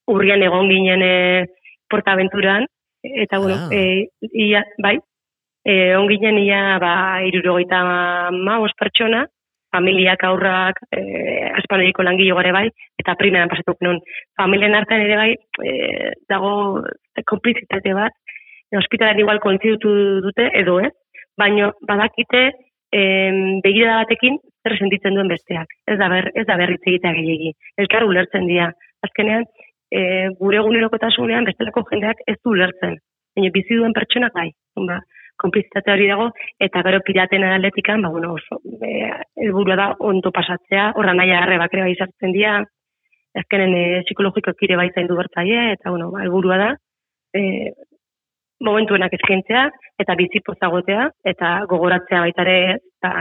urrian 0.09 0.43
egon 0.43 0.71
ginen 0.71 1.03
e, 1.05 1.47
portaventuran, 1.91 2.65
eta 3.03 3.39
bueno, 3.39 3.57
Ah. 3.57 3.69
e, 3.73 4.09
ia, 4.33 4.65
bai, 4.83 4.99
e, 5.65 5.95
on 5.97 6.09
ginen 6.09 6.39
ia, 6.39 6.79
ba, 6.79 7.21
irurogeita 7.29 7.83
ma, 8.33 8.59
pertsona, 8.79 9.27
familiak 9.73 10.25
aurrak, 10.25 10.81
e, 10.93 11.01
aspanoiko 11.59 12.03
langile 12.03 12.35
gare 12.35 12.53
bai, 12.53 12.69
eta 12.99 13.15
primeran 13.17 13.49
pasatuk 13.49 13.79
non. 13.81 14.01
Familien 14.37 14.75
artean 14.75 15.01
ere 15.01 15.17
bai, 15.17 15.33
e, 15.65 16.13
dago 16.29 16.83
konplizitate 17.25 17.95
bat, 17.95 18.13
e, 18.73 19.21
igual 19.21 19.41
kontzidutu 19.41 20.21
dute, 20.25 20.49
edo 20.55 20.81
ez, 20.81 20.93
baino 21.39 21.73
badakite 21.89 22.51
em, 22.93 23.61
begirada 23.65 24.03
batekin 24.05 24.39
zer 24.63 24.77
sentitzen 24.79 25.15
duen 25.15 25.29
besteak. 25.29 25.69
Ez 25.87 25.99
da 25.99 26.09
ber, 26.09 26.31
ez 26.35 26.47
da 26.47 26.57
berritze 26.57 26.91
egitea 26.91 27.13
gehiegi. 27.19 27.53
Elkar 27.79 28.05
ulertzen 28.05 28.47
dira. 28.47 28.71
Azkenean, 29.03 29.47
e, 29.91 30.29
gure 30.39 30.61
egunerokotasunean 30.61 31.49
bestelako 31.49 31.85
jendeak 31.91 32.23
ez 32.27 32.39
du 32.45 32.55
ulertzen. 32.55 32.99
Baina 33.37 33.51
bizi 33.55 33.81
duen 33.81 33.97
pertsonak 33.97 34.37
bai. 34.37 34.51
Ba, 34.89 35.01
konplizitate 35.43 35.93
hori 35.93 36.07
dago, 36.11 36.29
eta 36.63 36.83
gero 36.87 37.01
piraten 37.07 37.45
atletikan, 37.49 38.05
ba, 38.05 38.13
bueno, 38.15 38.35
oso, 38.39 38.61
e, 38.85 39.09
helburua 39.43 39.77
da 39.81 39.89
ondo 40.11 40.31
pasatzea, 40.35 40.93
horra 41.01 41.15
nahi 41.19 41.33
agarre 41.35 41.59
bakere 41.63 41.87
bai 41.89 41.97
sartzen 41.97 42.35
dira, 42.37 42.61
azkenen 43.41 43.75
e, 43.75 43.85
psikologiko 44.07 44.55
kire 44.59 44.79
bai 44.81 44.91
zaindu 44.95 45.17
bertzaie, 45.19 45.73
eta, 45.77 45.91
bueno, 45.91 46.11
ba, 46.15 46.23
helburua 46.23 46.61
da, 46.61 46.69
e, 47.35 47.43
momentuenak 48.65 49.15
eskaintzea, 49.19 49.67
eta 50.03 50.17
bizi 50.19 50.43
pozagotea, 50.47 51.09
eta 51.33 51.55
gogoratzea 51.71 52.23
baitare, 52.27 52.59
eta 52.79 53.13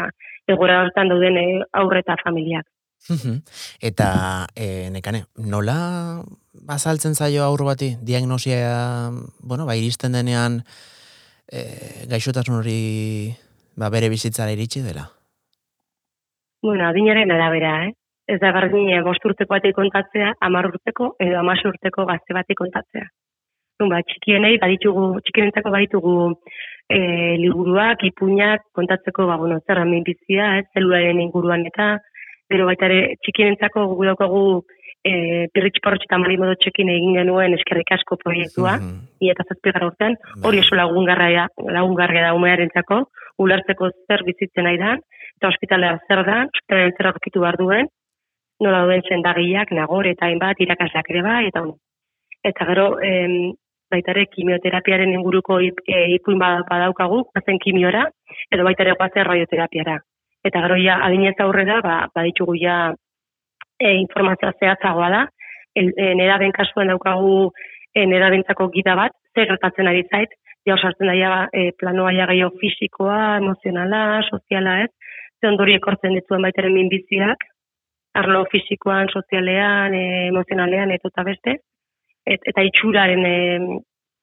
egora 0.52 0.82
hortan 0.84 1.12
dauden 1.12 1.40
e, 1.42 1.46
aurre 1.82 2.04
eta 2.06 2.18
familiak. 2.24 2.68
Eta 3.82 4.08
e, 4.54 4.90
nekane, 4.94 5.24
nola 5.50 5.78
azaltzen 6.70 7.16
zaio 7.16 7.44
aur 7.44 7.64
bati 7.66 7.96
diagnosia, 8.06 9.10
bueno, 9.42 9.66
ba, 9.66 9.76
iristen 9.76 10.14
denean 10.18 10.62
e, 11.50 11.64
gaixotasun 12.12 12.60
hori 12.60 13.34
ba, 13.76 13.90
bere 13.90 14.10
bizitzara 14.14 14.54
iritsi 14.54 14.84
dela? 14.86 15.08
Bueno, 16.62 16.86
adinaren 16.88 17.32
arabera, 17.34 17.74
eh? 17.88 17.96
Ez 18.30 18.38
da 18.40 18.52
berdin 18.54 18.92
eh, 18.94 19.02
bost 19.04 19.26
urteko 19.26 19.56
batek 19.56 19.74
kontatzea, 19.76 20.36
hamar 20.46 20.70
urteko 20.70 21.16
edo 21.20 21.40
hamas 21.40 21.58
urteko 21.66 22.06
gazte 22.06 22.38
batek 22.38 22.60
kontatzea. 22.62 23.10
Ba, 23.90 24.02
txikienei 24.06 24.58
baditugu, 24.62 25.20
txikienentzako 25.26 25.72
baditugu 25.72 26.16
e, 26.90 27.00
liburuak, 27.42 28.04
ipuinak 28.04 28.62
kontatzeko, 28.76 29.26
ba, 29.28 29.38
bueno, 29.38 29.60
zer 29.66 29.80
bizia, 30.06 30.58
ez, 30.60 30.66
zelularen 30.74 31.22
inguruan 31.22 31.66
eta, 31.66 31.98
gero 32.52 32.66
baita 32.66 32.86
ere 32.86 33.16
txikienentzako 33.24 33.86
gu 33.96 34.06
daukagu 34.06 34.44
e, 35.04 35.48
pirritx 35.54 35.80
porrotx 35.82 36.06
eta 36.06 36.18
marimodo 36.18 36.56
txekin 36.62 36.90
egin 36.90 37.16
genuen 37.16 37.54
eskerrik 37.54 37.92
asko 37.92 38.18
proiektua, 38.18 38.78
Mhm. 38.78 39.00
i 39.22 39.30
eta 39.32 39.44
zazpigar 39.48 39.86
urtean, 39.86 40.18
hori 40.44 40.58
Bai. 40.58 40.66
oso 40.66 40.76
lagungarria, 40.76 41.48
lagungarria 41.58 42.22
da 42.28 42.34
umearentzako, 42.34 43.06
ulertzeko 43.40 43.90
zer 44.08 44.24
bizitzen 44.24 44.64
nahi 44.66 44.78
da, 44.78 44.98
eta 45.38 45.48
ospitalea 45.48 45.98
zer 46.08 46.26
da, 46.26 46.44
ospitalea 46.46 46.92
zer 46.98 47.08
aurkitu 47.08 47.40
behar 47.40 47.58
duen, 47.58 47.88
nola 48.62 48.84
duen 48.86 49.02
zendagiak, 49.10 49.72
nagore 49.72 50.12
eta 50.12 50.28
hainbat, 50.28 50.60
irakasleak 50.60 51.10
ere 51.10 51.22
bai, 51.22 51.48
eta 51.48 51.62
bueno. 51.62 51.78
Eta 52.44 52.66
gero, 52.66 53.00
em, 53.02 53.54
baita 53.92 54.12
ere, 54.16 54.26
kimioterapiaren 54.32 55.14
inguruko 55.14 55.60
ip, 55.62 55.82
e, 55.88 56.06
ipuin 56.16 56.40
ba- 56.40 56.64
badaukagu, 56.70 57.26
bazen 57.36 57.60
kimiora, 57.60 58.08
edo 58.52 58.64
baita 58.68 58.84
ere 58.84 58.96
guazen 59.00 59.28
radioterapiara. 59.28 59.98
Eta 60.44 60.62
gero 60.66 60.78
ja, 60.82 60.98
adinez 61.06 61.36
aurrera, 61.40 61.82
ba, 61.86 61.98
baditugu 62.16 62.56
ja 62.62 62.78
e, 63.80 63.94
informazioa 64.00 64.54
zehatzagoa 64.60 65.10
da, 65.10 65.28
El- 65.76 65.94
e, 65.96 66.52
kasuan 66.52 66.88
daukagu 66.88 67.52
e, 67.94 68.06
nerabentzako 68.06 68.70
gida 68.74 68.96
bat, 68.96 69.14
zer 69.36 69.48
gertatzen 69.48 69.88
ari 69.88 70.04
zait, 70.12 70.30
ja 70.66 70.76
osartzen 70.76 71.08
daia 71.08 71.48
e, 71.54 71.72
planoa 71.80 72.12
ja 72.14 72.28
gehiago 72.28 72.58
fisikoa, 72.60 73.38
emozionala, 73.38 74.22
soziala 74.30 74.82
ez, 74.84 74.90
ze 75.40 75.48
ondori 75.48 75.76
ekortzen 75.76 76.14
dituen 76.14 76.42
baita 76.42 76.62
ere 76.62 76.70
minbiziak, 76.74 77.46
arlo 78.14 78.46
fisikoan, 78.52 79.10
sozialean, 79.10 79.94
e, 79.96 80.28
emozionalean, 80.30 80.92
eta 80.92 81.24
beste, 81.24 81.58
et, 82.26 82.42
eta 82.52 82.64
itxuraren 82.68 83.26
e, 83.26 83.36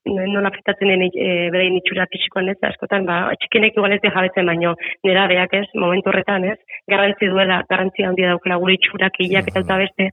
nola 0.08 0.48
afektatzen 0.48 0.88
den 0.92 1.04
e, 1.08 1.28
beraien 1.52 1.76
itxura 1.78 2.06
fisikoan 2.12 2.48
ez, 2.52 2.58
askotan, 2.70 3.06
ba, 3.08 3.20
txikienek 3.42 3.76
igual 3.76 3.96
ez 3.96 4.00
jabetzen 4.04 4.46
baino, 4.48 4.74
nera 5.04 5.26
beak 5.30 5.54
ez, 5.60 5.66
momentu 5.74 6.12
horretan 6.12 6.46
ez, 6.48 6.58
garrantzi 6.90 7.30
duela, 7.32 7.62
garrantzi 7.70 8.06
handia 8.06 8.34
daukela 8.34 8.58
gure 8.62 8.78
itxurak, 8.78 9.20
hilak 9.24 9.50
eta 9.52 9.64
eta 9.64 9.80
beste, 9.84 10.10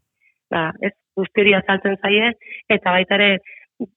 ba, 0.51 0.69
ez, 0.81 0.93
guzti 1.15 1.45
hori 1.45 1.53
azaltzen 1.55 1.95
zaie, 2.01 2.33
eta 2.69 2.91
baita 2.91 3.15
ere, 3.19 3.29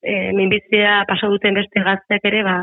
e, 0.02 0.32
minbizia 0.34 1.04
pasa 1.08 1.30
duten 1.30 1.54
beste 1.58 1.82
gazteak 1.86 2.28
ere, 2.30 2.42
ba, 2.46 2.56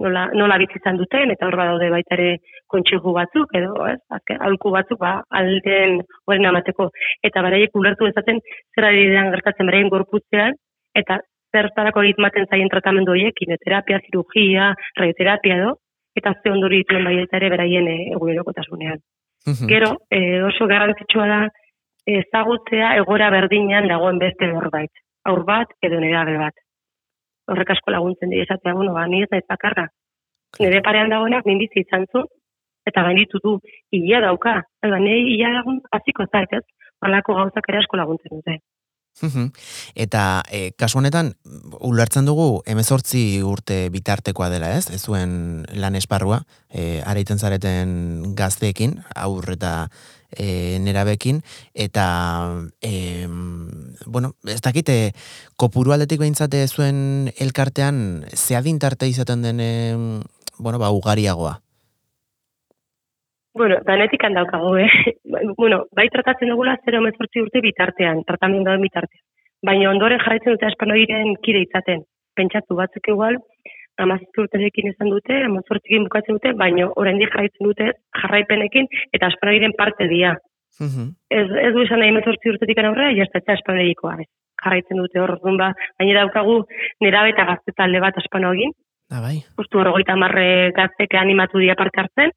nola, 0.00 0.26
nola 0.34 0.58
bizi 0.62 0.80
izan 0.80 0.98
duten, 0.98 1.30
eta 1.34 1.46
hor 1.46 1.58
badaude 1.60 1.90
baita 1.94 2.16
ere 2.18 2.30
kontxigu 2.70 3.14
batzuk, 3.14 3.54
edo, 3.58 3.74
ez, 3.90 4.00
alku 4.38 4.74
batzuk, 4.74 4.98
ba, 5.02 5.20
alden 5.30 6.00
horren 6.26 6.50
amateko, 6.50 6.90
eta 7.26 7.46
beraiek 7.46 7.78
ulertu 7.78 8.10
dezaten, 8.10 8.42
zer 8.74 8.90
ari 8.90 9.06
gertatzen 9.36 9.70
beraien 9.70 9.92
gorputzean, 9.94 10.58
eta 10.94 11.20
zertarako 11.54 12.02
egitmaten 12.06 12.46
zaien 12.50 12.70
tratamendu 12.70 13.12
horiek, 13.14 13.34
kineterapia, 13.36 14.00
zirugia, 14.06 14.72
radioterapia 14.98 15.56
edo, 15.58 15.74
eta 16.16 16.34
ze 16.42 16.50
ondori 16.50 16.82
dituen 16.82 17.04
baita 17.04 17.38
ere 17.38 17.50
beraien 17.50 17.88
e, 17.88 17.96
egunerokotasunean. 18.14 19.00
Gero, 19.68 19.94
e, 20.10 20.42
oso 20.44 20.66
garrantzitsua 20.68 21.26
da 21.26 21.40
ezagutzea 22.06 22.94
egora 23.00 23.30
berdinean 23.30 23.88
dagoen 23.88 24.18
beste 24.18 24.48
norbait. 24.50 24.90
Aur 25.30 25.44
bat 25.44 25.72
edo 25.82 26.00
nerabe 26.00 26.36
bat. 26.40 26.54
Horrek 27.50 27.72
asko 27.74 27.92
laguntzen 27.94 28.30
dira 28.30 28.46
esatea, 28.46 28.74
bueno, 28.74 28.92
ba, 28.94 29.06
ni 29.06 29.22
ez 29.22 29.30
naiz 29.30 29.46
bakarra. 29.48 29.88
Nire 30.58 30.82
parean 30.86 31.10
dagoenak 31.12 31.46
minbizi 31.46 31.84
izan 31.84 32.06
zu, 32.10 32.24
eta 32.86 33.04
gainditu 33.06 33.40
du, 33.44 33.56
ia 33.96 34.20
dauka. 34.24 34.60
Eta 34.82 34.98
nire 34.98 35.36
ia 35.36 35.52
lagun 35.56 35.80
hasiko 35.92 36.26
zait, 36.30 36.52
ez? 36.52 36.64
Horlako 37.00 37.36
gauzak 37.38 37.68
ere 37.72 37.80
asko 37.80 38.00
laguntzen 38.00 38.36
dute. 38.36 38.58
Eta 39.94 40.42
e, 40.50 40.70
kasu 40.78 40.98
honetan 40.98 41.34
ulertzen 41.80 42.28
dugu 42.28 42.62
18 42.66 43.42
urte 43.44 43.88
bitartekoa 43.92 44.48
dela, 44.52 44.72
ez? 44.76 44.88
Ez 44.90 45.02
zuen 45.02 45.66
lan 45.74 45.96
esparrua, 45.98 46.42
e, 46.70 47.02
araiten 47.06 47.38
zareten 47.38 48.34
gazteekin, 48.36 49.00
aurre 49.14 49.58
eta 49.58 49.74
e, 50.32 50.78
nerabekin, 50.80 51.42
eta 51.74 52.06
e, 52.80 53.26
bueno, 54.06 54.34
ez 54.46 54.60
dakite 54.60 55.14
kopuru 55.56 55.92
aldetik 55.92 56.20
behintzate 56.20 56.66
zuen 56.68 57.32
elkartean 57.36 58.26
zeadin 58.34 58.78
tarte 58.78 59.08
izaten 59.08 59.42
den 59.42 59.60
em, 59.60 60.06
bueno, 60.58 60.78
ba, 60.78 60.90
ugariagoa. 60.90 61.60
Bueno, 63.54 63.80
danetik 63.86 64.22
handaukago, 64.24 64.76
eh? 64.78 64.88
bueno, 65.60 65.84
bai 65.96 66.08
tratatzen 66.08 66.48
dugula 66.52 66.76
0 66.86 67.02
urte 67.42 67.60
bitartean, 67.60 68.22
tratamendoen 68.24 68.80
bitartean. 68.80 69.24
Baina 69.66 69.90
ondoren 69.90 70.20
jarraitzen 70.22 70.54
dute 70.56 70.66
espanoiren 70.70 71.34
kide 71.44 71.64
izaten. 71.66 72.04
Pentsatu 72.38 72.76
batzuk 72.78 73.08
igual, 73.12 73.36
amazizki 74.00 74.40
urterekin 74.40 74.88
izan 74.92 75.10
dute, 75.12 75.42
amazortzikin 75.44 76.06
bukatzen 76.06 76.38
dute, 76.38 76.52
baina 76.56 76.86
oraindik 76.96 77.34
jarraitzen 77.34 77.66
dute 77.68 77.90
jarraipenekin 78.22 78.88
eta 79.12 79.28
espanoiren 79.34 79.74
parte 79.76 80.08
dira. 80.08 80.36
Mhm. 80.80 81.10
Ez, 81.28 81.48
ez 81.66 81.72
du 81.74 81.82
esan 81.84 82.00
nahi 82.00 82.12
mezortzi 82.16 82.54
urtetik 82.54 82.78
aurrera, 82.78 83.12
jastatza 83.18 83.58
espanoirikoa. 83.58 84.14
Jarraitzen 84.62 85.00
dute 85.02 85.20
hor, 85.20 85.34
orduan 85.36 85.58
ba, 85.60 85.72
gainera 85.98 86.24
daukagu 86.24 86.62
nerabe 87.04 87.34
eta 87.34 87.44
gazte 87.50 87.74
talde 87.76 88.00
bat 88.00 88.16
espano 88.22 88.54
egin, 88.56 88.72
Ah, 89.10 89.20
bai. 89.20 89.40
justu 89.58 89.80
horregoita 89.80 90.14
marre 90.16 90.70
gazteke 90.70 91.18
animatu 91.18 91.58
dira 91.58 91.74
parte 91.74 92.00
hartzen, 92.00 92.30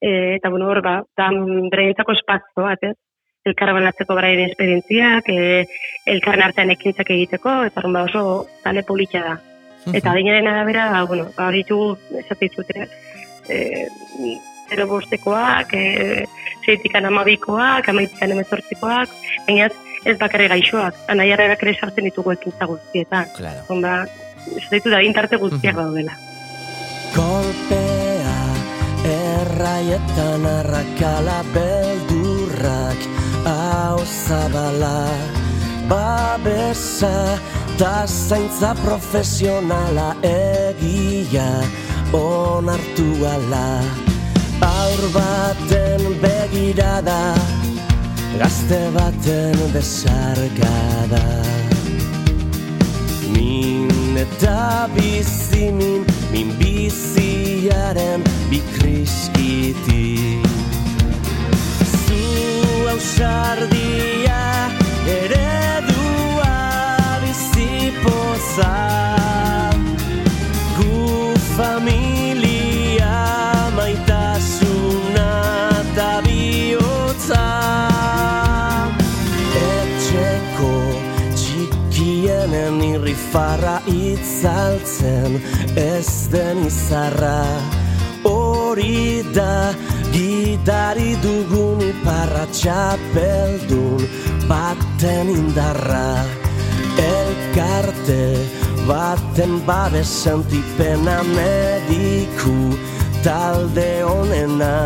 e, 0.00 0.36
eta 0.36 0.48
bueno, 0.48 0.68
hor, 0.68 0.82
ba, 0.82 1.00
da 1.16 1.30
bereientzako 1.32 2.16
espazio 2.16 2.64
bat, 2.64 2.82
ez? 2.82 2.94
Elkar 3.46 3.72
banatzeko 3.76 4.16
beraien 4.18 4.42
esperientziak, 4.48 5.28
e, 5.30 5.66
elkarren 6.12 6.48
artean 6.48 6.72
ekintzak 6.74 7.12
egiteko, 7.14 7.60
eta 7.68 7.82
orduan 7.82 8.00
ba, 8.00 8.06
oso 8.08 8.46
tale 8.64 8.82
politxa 8.86 9.22
da. 9.22 9.36
Eta 9.94 10.10
adinaren 10.10 10.48
arabera, 10.50 10.88
ba, 10.90 11.04
bueno, 11.06 11.28
ba, 11.36 11.46
hori 11.48 11.62
ditugu, 11.62 11.94
esate 12.24 12.50
zute, 12.50 12.88
e, 13.48 13.86
zero 14.68 14.88
bostekoak, 14.90 15.74
e, 15.78 16.24
zeitikan 16.66 17.06
amabikoak, 17.06 17.88
amaitikan 17.88 18.34
emezortzikoak, 18.34 19.12
baina 19.46 19.68
ez 20.06 20.16
bakarri 20.18 20.48
gaixoak, 20.50 20.98
anaiarrak 21.14 21.62
ere 21.66 21.74
sartzen 21.78 22.10
ditugu 22.10 22.34
ekintza 22.34 22.66
guztietan. 22.70 23.30
Claro. 23.38 23.62
Orduan 23.66 23.86
ba, 23.86 23.94
esate 24.56 24.82
dut 24.84 24.98
adintarte 24.98 25.38
guztiak 25.42 25.78
daudela. 25.78 26.18
Kolpea 27.14 28.05
erraietan 29.56 30.44
arrakala 30.44 31.40
beldurrak 31.54 33.00
hau 33.48 33.98
zabala. 34.04 35.08
Babesa 35.88 37.40
ta 37.78 38.04
zaintza 38.06 38.74
profesionala 38.84 40.12
egia 40.22 41.48
onartu 42.12 43.08
ala. 43.24 43.80
Aur 44.60 45.02
baten 45.16 46.02
begirada 46.20 47.36
gazte 48.40 48.80
baten 48.96 49.56
besargada 49.72 51.26
Min 53.32 53.95
eta 54.16 54.88
bizimin, 54.94 56.04
min 56.32 56.48
biziaren 56.58 58.22
bikriskiti. 58.50 60.40
Zu 61.84 62.22
ausardia, 62.92 64.40
eredua 65.18 66.54
bizipoza. 67.24 68.74
Gu 70.78 71.34
familia, 71.56 73.14
maitasuna 73.76 75.28
eta 75.82 76.10
bihotza. 76.24 77.44
Etxeko 79.66 80.72
txikienen 81.36 82.80
irrifarra 82.92 83.76
itzaltzen 84.16 85.38
ez 85.76 86.28
den 86.32 86.64
izarra. 86.66 87.44
Hori 88.26 89.22
da 89.36 89.72
gidari 90.14 91.14
dugun 91.22 91.84
iparra 91.90 92.46
txapeldun 92.56 94.02
baten 94.50 95.32
indarra. 95.36 96.24
Elkarte 97.06 98.22
baten 98.88 99.60
babesen 99.66 100.44
tipena 100.50 101.20
mediku 101.34 102.58
talde 103.26 103.90
honena 104.06 104.76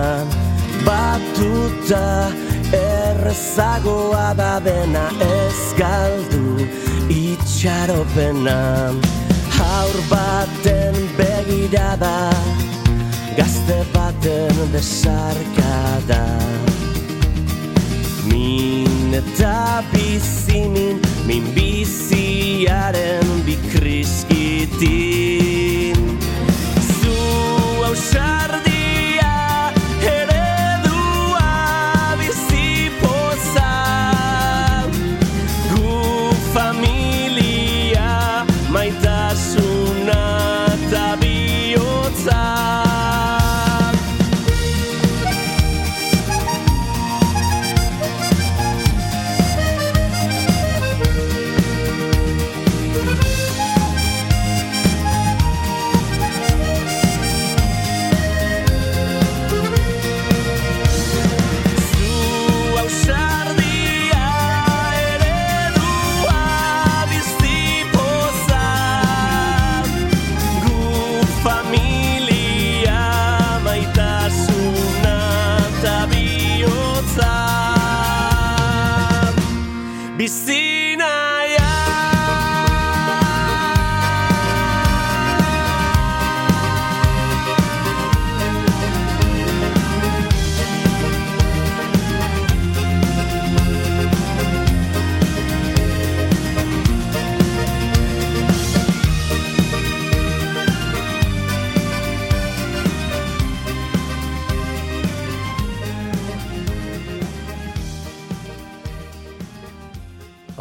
Batuta 0.85 2.33
errezagoa 2.73 4.33
da 4.41 4.55
dena 4.65 5.07
ez 5.21 5.61
galdu 5.77 6.65
itxaropena 7.13 8.59
Haur 9.61 9.97
baten 10.11 10.97
begirada 11.19 12.31
gazte 13.37 13.79
baten 13.95 14.57
besarkada. 14.73 16.25
Min 18.31 19.15
eta 19.15 19.83
bizimin, 19.93 21.01
min 21.27 21.45
biziaren 21.55 23.29
bikriskitin 23.47 25.99
Zu 27.01 27.17
ausardia, 27.91 28.70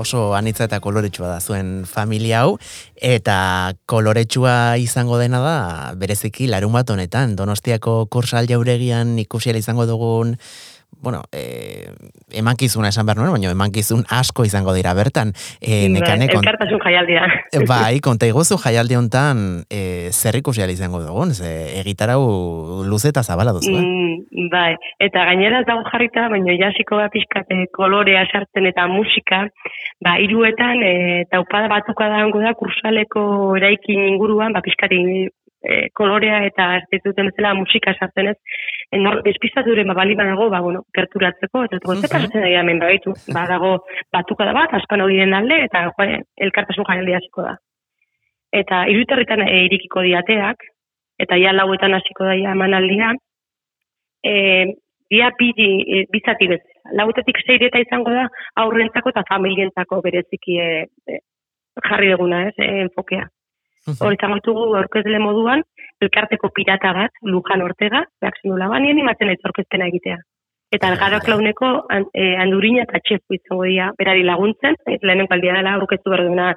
Oso 0.10 0.34
anitza 0.34 0.66
eta 0.66 0.80
koloretsua 0.82 1.28
da 1.30 1.38
zuen 1.38 1.84
familia 1.86 2.40
hau, 2.42 2.56
eta 2.98 3.76
koloretsua 3.86 4.80
izango 4.82 5.20
dena 5.22 5.38
da, 5.44 5.58
bereziki 6.02 6.48
larun 6.50 6.74
bat 6.74 6.90
honetan, 6.90 7.36
donostiako 7.38 8.08
kursal 8.10 8.50
jauregian 8.50 9.20
ikusiela 9.22 9.62
izango 9.62 9.86
dugun 9.86 10.34
bueno, 11.02 11.22
eh, 11.32 11.92
emankizuna 12.36 12.90
esan 12.90 13.06
behar 13.08 13.20
nuen, 13.20 13.32
baina 13.32 13.52
emankizun 13.54 14.04
asko 14.12 14.44
izango 14.46 14.74
dira 14.76 14.94
bertan. 14.98 15.32
E, 15.62 15.88
nekane, 15.92 16.28
Bai, 16.28 16.36
Elkartasun 16.42 16.82
jaialdia. 16.84 17.24
bai, 17.70 18.00
konta 18.04 18.28
iguzu 18.28 18.58
jaialdi 18.60 18.98
honetan 19.00 19.64
e, 19.72 20.12
zer 20.12 20.36
ikusi 20.36 20.66
izango 20.70 21.00
dugun, 21.00 21.34
ze 21.34 21.80
egitarau 21.80 22.84
luze 22.84 23.10
eta 23.10 23.24
zabala 23.24 23.54
duzu, 23.56 23.72
eh? 23.72 23.82
Mm, 23.82 24.50
bai, 24.52 24.76
eta 25.00 25.26
gainera 25.32 25.62
ez 25.62 25.68
dago 25.70 25.84
jarrita, 25.92 26.28
baina 26.30 26.58
jasiko 26.60 27.00
da 27.00 27.10
pixkate 27.10 27.66
kolorea 27.72 28.26
sartzen 28.32 28.68
eta 28.68 28.88
musika, 28.88 29.46
ba, 30.04 30.20
iruetan, 30.20 30.84
e, 30.84 31.26
taupada 31.32 31.72
batuka 31.72 32.10
dago 32.12 32.44
da 32.44 32.54
kursaleko 32.60 33.56
eraikin 33.58 34.04
inguruan, 34.14 34.54
ba, 34.54 34.62
pixkati 34.66 35.30
e, 35.64 35.88
kolorea 35.96 36.44
eta 36.48 36.76
ez 36.80 36.86
dituten 36.92 37.32
bezala 37.32 37.56
musika 37.58 37.96
sartzen 37.98 38.34
ez, 38.34 38.38
enor, 38.92 39.22
despistaturen 39.24 39.88
ba, 39.88 39.94
bali 39.94 40.16
badago, 40.16 40.50
ba, 40.50 40.60
bueno, 40.62 40.84
gerturatzeko, 40.96 41.64
eta 41.66 41.78
uh 41.78 41.80
Mhm. 41.80 41.98
-huh. 41.98 42.02
pasatzen 42.02 42.42
da 42.42 42.48
hemen 42.60 42.80
baitu, 42.80 43.14
ba, 43.36 43.46
dago 43.48 43.86
batuka 44.12 44.46
da 44.46 44.54
bat, 44.54 44.74
aspan 44.74 45.02
hori 45.02 45.18
den 45.18 45.34
alde, 45.34 45.64
eta 45.64 45.84
joe, 45.98 46.22
elkartasun 46.38 46.86
jaialdi 46.90 47.14
hasiko 47.14 47.42
da. 47.42 47.56
Eta 48.52 48.86
irutarritan 48.88 49.42
e, 49.48 49.66
irikiko 49.66 50.02
diateak, 50.02 50.58
eta 51.20 51.36
ja 51.38 51.54
lauetan 51.54 51.94
hasiko 51.94 52.24
da 52.26 52.34
ja 52.36 52.52
emanaldia, 52.52 53.14
e, 54.24 54.66
dia 55.10 55.32
bi, 55.38 55.54
e, 55.58 56.06
bizati 56.12 56.48
bezala. 56.48 56.94
Lauetetik 56.94 57.38
seireta 57.46 57.80
izango 57.80 58.10
da 58.12 58.28
aurrentzako 58.56 59.10
eta 59.10 59.24
familientzako 59.30 60.02
bereziki 60.02 60.58
e, 60.60 60.88
e, 61.08 61.20
jarri 61.88 62.10
duguna, 62.12 62.48
ez, 62.48 62.56
e, 62.58 62.82
enfokea. 62.88 63.28
Hor 64.02 64.14
izango 64.14 64.36
ditugu 64.36 64.76
aurkezle 64.76 65.20
moduan, 65.20 65.64
elkarteko 66.02 66.50
pirata 66.56 66.94
bat, 66.96 67.16
Lujan 67.24 67.64
Ortega, 67.66 68.04
behak 68.22 68.42
zenula, 68.42 68.68
ba, 68.72 68.80
nien 68.80 69.00
imatzen 69.00 69.32
ez 69.34 69.40
aurkezpena 69.44 69.90
egitea. 69.92 70.18
Eta 70.76 70.92
algara 70.92 71.20
klauneko 71.26 71.72
an, 71.90 72.06
e, 72.14 72.34
andurina 72.44 72.86
eta 72.86 73.02
txefu 73.06 73.38
izango 73.38 73.66
dira 73.70 73.90
berari 73.98 74.26
laguntzen, 74.28 74.78
ez 74.86 75.00
lehenengo 75.02 75.36
aldia 75.36 75.58
dela 75.58 75.78
aurkeztu 75.80 76.14
behar 76.14 76.28
duena 76.28 76.52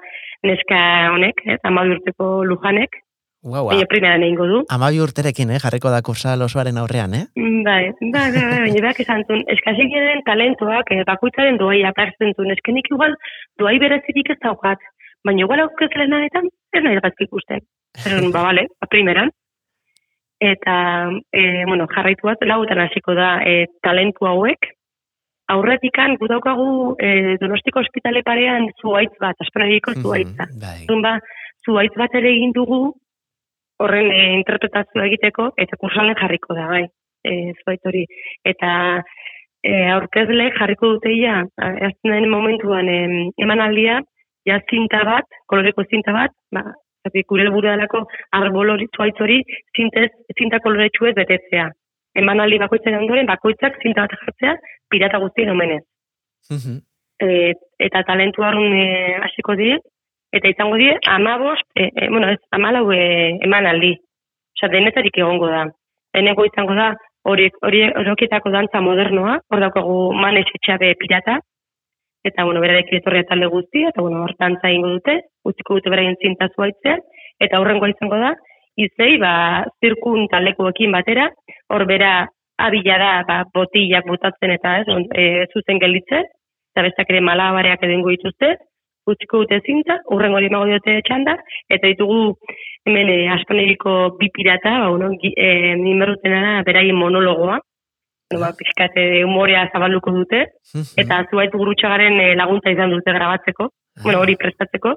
neska 0.47 0.83
honek, 1.15 1.43
ez, 1.57 1.61
amabi 1.69 1.97
urteko 1.97 2.35
Lujanek, 2.49 3.01
Guau, 3.43 3.65
baina 3.67 3.87
primeran 3.91 4.23
egingo 4.23 4.45
du. 4.47 4.59
amabi 4.71 5.01
urterekin, 5.03 5.51
eh, 5.51 5.59
jarriko 5.59 5.91
da 5.91 5.99
kursal 6.07 6.45
osoaren 6.47 6.77
aurrean, 6.79 7.15
eh? 7.19 7.25
Bai, 7.67 7.91
bai, 8.15 8.29
bai, 8.31 8.45
bai, 8.53 8.61
baina 8.69 8.83
berak 8.85 9.01
esan 9.03 9.25
zuen, 9.27 9.43
eskasik 9.51 9.91
den 9.91 10.23
talentoak, 10.29 10.93
eh, 10.95 11.03
bakoitzaren 11.09 11.59
doai 11.59 11.83
apartzen 11.89 12.37
zuen, 12.37 12.55
eskenik 12.55 12.87
igual 12.95 13.17
doai 13.59 13.81
berezirik 13.83 14.31
ez 14.31 14.39
daukat, 14.47 14.79
baina 15.27 15.43
igual 15.43 15.65
aurkezlenaetan 15.65 16.47
ez 16.47 16.83
nahi 16.87 17.03
bat 17.03 17.27
ikusten. 17.27 17.67
Zer, 17.99 18.21
ba, 18.33 18.43
bale, 18.43 18.67
ba, 18.81 18.89
primeran. 18.89 19.31
Eta, 20.43 21.11
e, 21.31 21.65
bueno, 21.67 21.87
jarraitu 21.87 22.27
bat, 22.27 22.41
lautan 22.49 22.81
hasiko 22.83 23.15
da 23.15 23.37
e, 23.47 23.67
talentu 23.85 24.27
hauek, 24.27 24.73
aurretikan 25.53 26.17
gu 26.19 26.29
daukagu 26.31 26.97
e, 26.99 27.37
Donostiko 27.41 27.83
ospitale 27.83 28.25
parean 28.27 28.69
zuaitz 28.81 29.15
bat, 29.23 29.39
aspenadiko 29.45 29.95
zuaitza. 30.01 30.49
Mhm, 30.49 30.61
Bai. 30.63 30.79
Orduan 30.87 31.05
ba, 31.07 31.15
zuaitz 31.67 31.95
bat 31.99 32.15
ere 32.19 32.33
egin 32.33 32.55
dugu 32.57 32.81
horren 33.83 34.11
e, 34.11 34.23
interpretazioa 34.41 35.07
egiteko 35.11 35.51
eta 35.65 35.79
kursalen 35.81 36.19
jarriko 36.19 36.57
da, 36.59 36.69
bai, 36.71 36.85
e, 37.27 37.53
zuaitz 37.63 37.83
hori. 37.91 38.05
Eta 38.53 38.73
e, 39.63 39.73
aurkezle 39.95 40.51
jarriko 40.59 40.95
dute 40.97 41.15
ja, 41.19 41.43
azten 41.61 42.17
den 42.17 42.31
momentuan 42.31 42.89
em, 42.91 43.17
emanaldia, 43.43 44.01
ja 44.49 44.59
zinta 44.71 45.05
bat, 45.07 45.29
koloreko 45.51 45.87
zinta 45.91 46.15
bat, 46.17 46.35
ba, 46.55 46.67
zati, 47.03 47.23
gure 47.29 47.47
helburu 47.47 47.69
delako 47.69 48.05
arbol 48.39 48.75
hori, 48.75 48.89
zuaitz 48.97 49.19
hori, 49.21 49.41
zintez, 49.77 50.11
zinta 50.39 50.61
koloretsuez 50.65 51.15
betetzea. 51.19 51.71
Emanaldi 52.23 52.59
bakoitzaren 52.61 53.01
ondoren, 53.03 53.27
bakoitzak 53.27 53.79
zinta 53.83 54.07
bat 54.07 54.17
jartzea, 54.27 54.57
pirata 54.91 55.19
guztien 55.19 55.51
omenez 55.51 55.83
Mhm. 56.51 56.81
e, 57.23 57.53
eta 57.79 58.03
talentu 58.03 58.43
harun 58.43 58.73
e, 58.75 59.17
hasiko 59.23 59.55
die, 59.57 59.79
eta 60.33 60.49
izango 60.49 60.77
die, 60.77 60.97
amabost, 61.07 61.65
e, 61.75 61.89
e, 61.95 62.09
bueno, 62.09 62.29
ez, 62.29 62.39
amalau 62.51 62.91
e, 62.93 63.39
emanaldi. 63.47 63.93
Osa, 64.57 64.69
denetarik 64.69 65.17
egongo 65.19 65.47
da. 65.47 65.65
Lehenengo 66.15 66.45
izango 66.45 66.75
da, 66.75 66.93
hori, 67.25 67.49
hori, 67.63 67.83
horioketako 68.01 68.51
dantza 68.51 68.81
modernoa, 68.81 69.39
hor 69.51 69.61
daukagu 69.61 70.13
manes 70.13 70.47
etxabe 70.55 70.95
pirata, 71.01 71.39
eta, 72.25 72.45
bueno, 72.45 72.61
berarekin 72.63 73.01
etorria 73.01 73.27
talde 73.29 73.49
guztia, 73.51 73.91
eta, 73.91 74.03
bueno, 74.03 74.23
hor 74.25 74.35
dantza 74.39 74.71
egingo 74.71 74.95
dute, 74.97 75.19
utziko 75.49 75.79
dute 75.79 75.91
beraien 75.91 76.17
zinta 76.23 76.49
zuaitzean, 76.55 77.03
eta 77.43 77.61
horrengoa 77.61 77.91
izango 77.91 78.19
da, 78.23 78.33
izei, 78.79 79.17
ba, 79.23 79.33
zirkun 79.83 80.29
talekuekin 80.33 80.95
batera, 80.95 81.29
hor 81.75 81.87
bera 81.91 82.13
abila 82.63 82.99
da, 83.03 83.13
ba, 83.29 83.39
botillak 83.55 84.07
botatzen 84.09 84.55
eta 84.55 84.77
ez, 84.83 84.87
e, 85.19 85.25
zuzen 85.53 85.83
gelditzen, 85.83 86.29
eta 86.73 86.87
bestak 86.87 87.11
ere 87.11 87.25
malabareak 87.27 87.83
edengo 87.89 88.15
dituzte, 88.15 88.55
utziko 89.11 89.43
dute 89.43 89.59
zinta, 89.67 89.99
urrengo 90.15 90.39
hori 90.39 90.47
emago 90.47 90.69
diote 90.71 91.01
txanda, 91.09 91.35
eta 91.69 91.91
ditugu 91.91 92.37
hemen 92.87 93.11
e, 93.11 93.19
aspaneriko 93.35 94.15
bi 94.21 94.31
pirata, 94.31 94.79
ba, 94.85 94.93
bueno, 94.95 95.11
e, 95.19 95.75
nimerruten 95.83 96.63
beraien 96.69 96.97
monologoa, 96.97 97.59
bueno, 98.33 98.47
ba, 98.47 98.57
pixkate 98.57 99.25
humorea 99.25 99.69
zabaluko 99.73 100.13
dute, 100.13 100.45
eta 101.03 101.23
zuaitu 101.31 101.61
gurutxagaren 101.61 102.21
e, 102.21 102.29
laguntza 102.39 102.73
izan 102.73 102.93
dute 102.95 103.13
grabatzeko, 103.13 103.71
bueno, 104.05 104.21
hori 104.21 104.37
prestatzeko. 104.41 104.95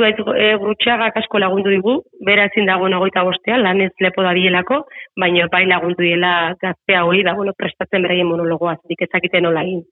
Zuaitu 0.00 0.24
e, 0.32 0.54
gurutxagak 0.60 1.16
asko 1.20 1.40
lagundu 1.42 1.72
digu, 1.72 1.98
bera 2.24 2.46
ezin 2.48 2.68
dago 2.68 2.88
nagoita 2.88 3.24
bostean, 3.28 3.62
lan 3.64 3.80
ez 3.84 3.92
lepo 4.00 4.24
da 4.24 4.32
bielako, 4.36 4.82
baina 5.20 5.48
bai 5.52 5.66
lagundu 5.68 6.04
diela 6.04 6.54
gaztea 6.60 7.04
hori, 7.04 7.24
da, 7.26 7.34
bueno, 7.36 7.52
prestatzen 7.56 8.04
beraien 8.04 8.28
monologoa, 8.28 8.78
zetik 8.82 9.04
ezakiten 9.08 9.44
nola 9.48 9.64
egin. 9.68 9.82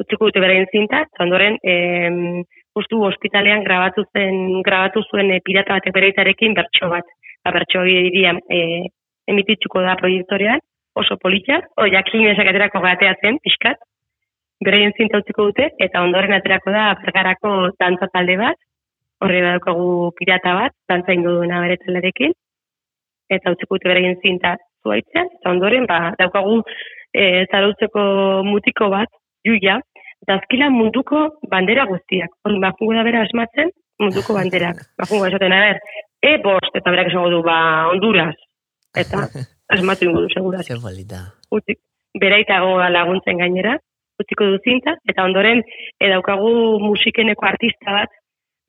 Utziko 0.00 0.30
dute 0.30 0.40
beraien 0.42 0.66
zinta, 0.72 1.04
eta 1.06 1.22
ondoren, 1.22 1.60
em, 1.62 2.42
justu 2.74 3.04
ospitalean 3.06 3.62
grabatu 3.62 4.02
zen, 4.16 4.62
grabatu 4.66 5.04
zuen 5.10 5.30
e, 5.30 5.40
pirata 5.44 5.76
batek 5.76 5.94
bereitarekin 5.94 6.56
bertso 6.56 6.88
bat. 6.90 7.12
Ba, 7.44 7.52
bertso 7.54 7.82
hori 7.84 8.24
e, 8.24 8.62
emititzuko 9.30 9.84
da 9.84 9.94
proiektorean, 10.00 10.62
oso 10.94 11.16
polita, 11.22 11.60
o 11.76 11.86
jakin 11.90 12.28
ezak 12.32 12.50
aterako 12.50 12.82
gateatzen, 12.84 13.40
pixkat, 13.44 13.80
beraien 14.64 14.94
zinta 14.96 15.20
utziko 15.22 15.48
dute, 15.50 15.70
eta 15.86 16.02
ondoren 16.06 16.32
aterako 16.36 16.72
da 16.74 16.86
bergarako 17.02 17.54
dantza 17.80 18.08
talde 18.12 18.36
bat, 18.40 18.58
horre 19.24 19.40
daukagu 19.44 20.12
pirata 20.18 20.54
bat, 20.60 20.76
dantza 20.88 21.16
ingo 21.16 21.34
duena 21.38 21.60
bere 21.64 21.78
talderekin, 21.82 22.34
eta 23.36 23.54
utziko 23.54 23.78
dute 23.78 23.90
beraien 23.90 24.20
zinta 24.22 24.56
zuaitzean, 24.84 25.32
eta 25.40 25.50
ondoren 25.50 25.88
ba, 25.90 25.98
daukagu 26.20 26.60
e, 27.12 27.44
zarautzeko 27.50 28.04
mutiko 28.46 28.90
bat, 28.94 29.10
juia, 29.46 29.80
eta 30.24 30.38
azkila 30.38 30.70
munduko 30.72 31.26
bandera 31.50 31.88
guztiak. 31.90 32.32
Hori, 32.46 32.60
bakungo 32.62 32.96
da 32.96 33.04
bera 33.06 33.24
asmatzen, 33.26 33.72
munduko 34.00 34.36
banderak. 34.36 34.80
Bakungo 35.00 35.26
esaten, 35.28 35.52
a 35.52 35.60
ber, 35.68 35.82
e 36.24 36.36
bost, 36.44 36.72
eta 36.74 36.94
berak 36.94 37.10
esango 37.12 37.30
du, 37.34 37.42
ba, 37.46 37.58
Honduras. 37.92 38.38
Eta 38.96 39.26
asmatu 39.68 40.04
ingo 40.04 40.20
du, 40.20 40.28
seguraz 40.28 40.66
Zer 40.66 40.78
bolita. 40.82 41.32
utzik, 41.50 41.78
beraitago 42.20 42.78
laguntzen 42.88 43.38
gainera, 43.38 43.78
utziko 44.20 44.44
du 44.44 44.58
zinta, 44.64 44.96
eta 45.08 45.24
ondoren 45.24 45.62
e, 46.00 46.08
daukagu 46.08 46.78
musikeneko 46.80 47.46
artista 47.46 47.92
bat, 47.92 48.10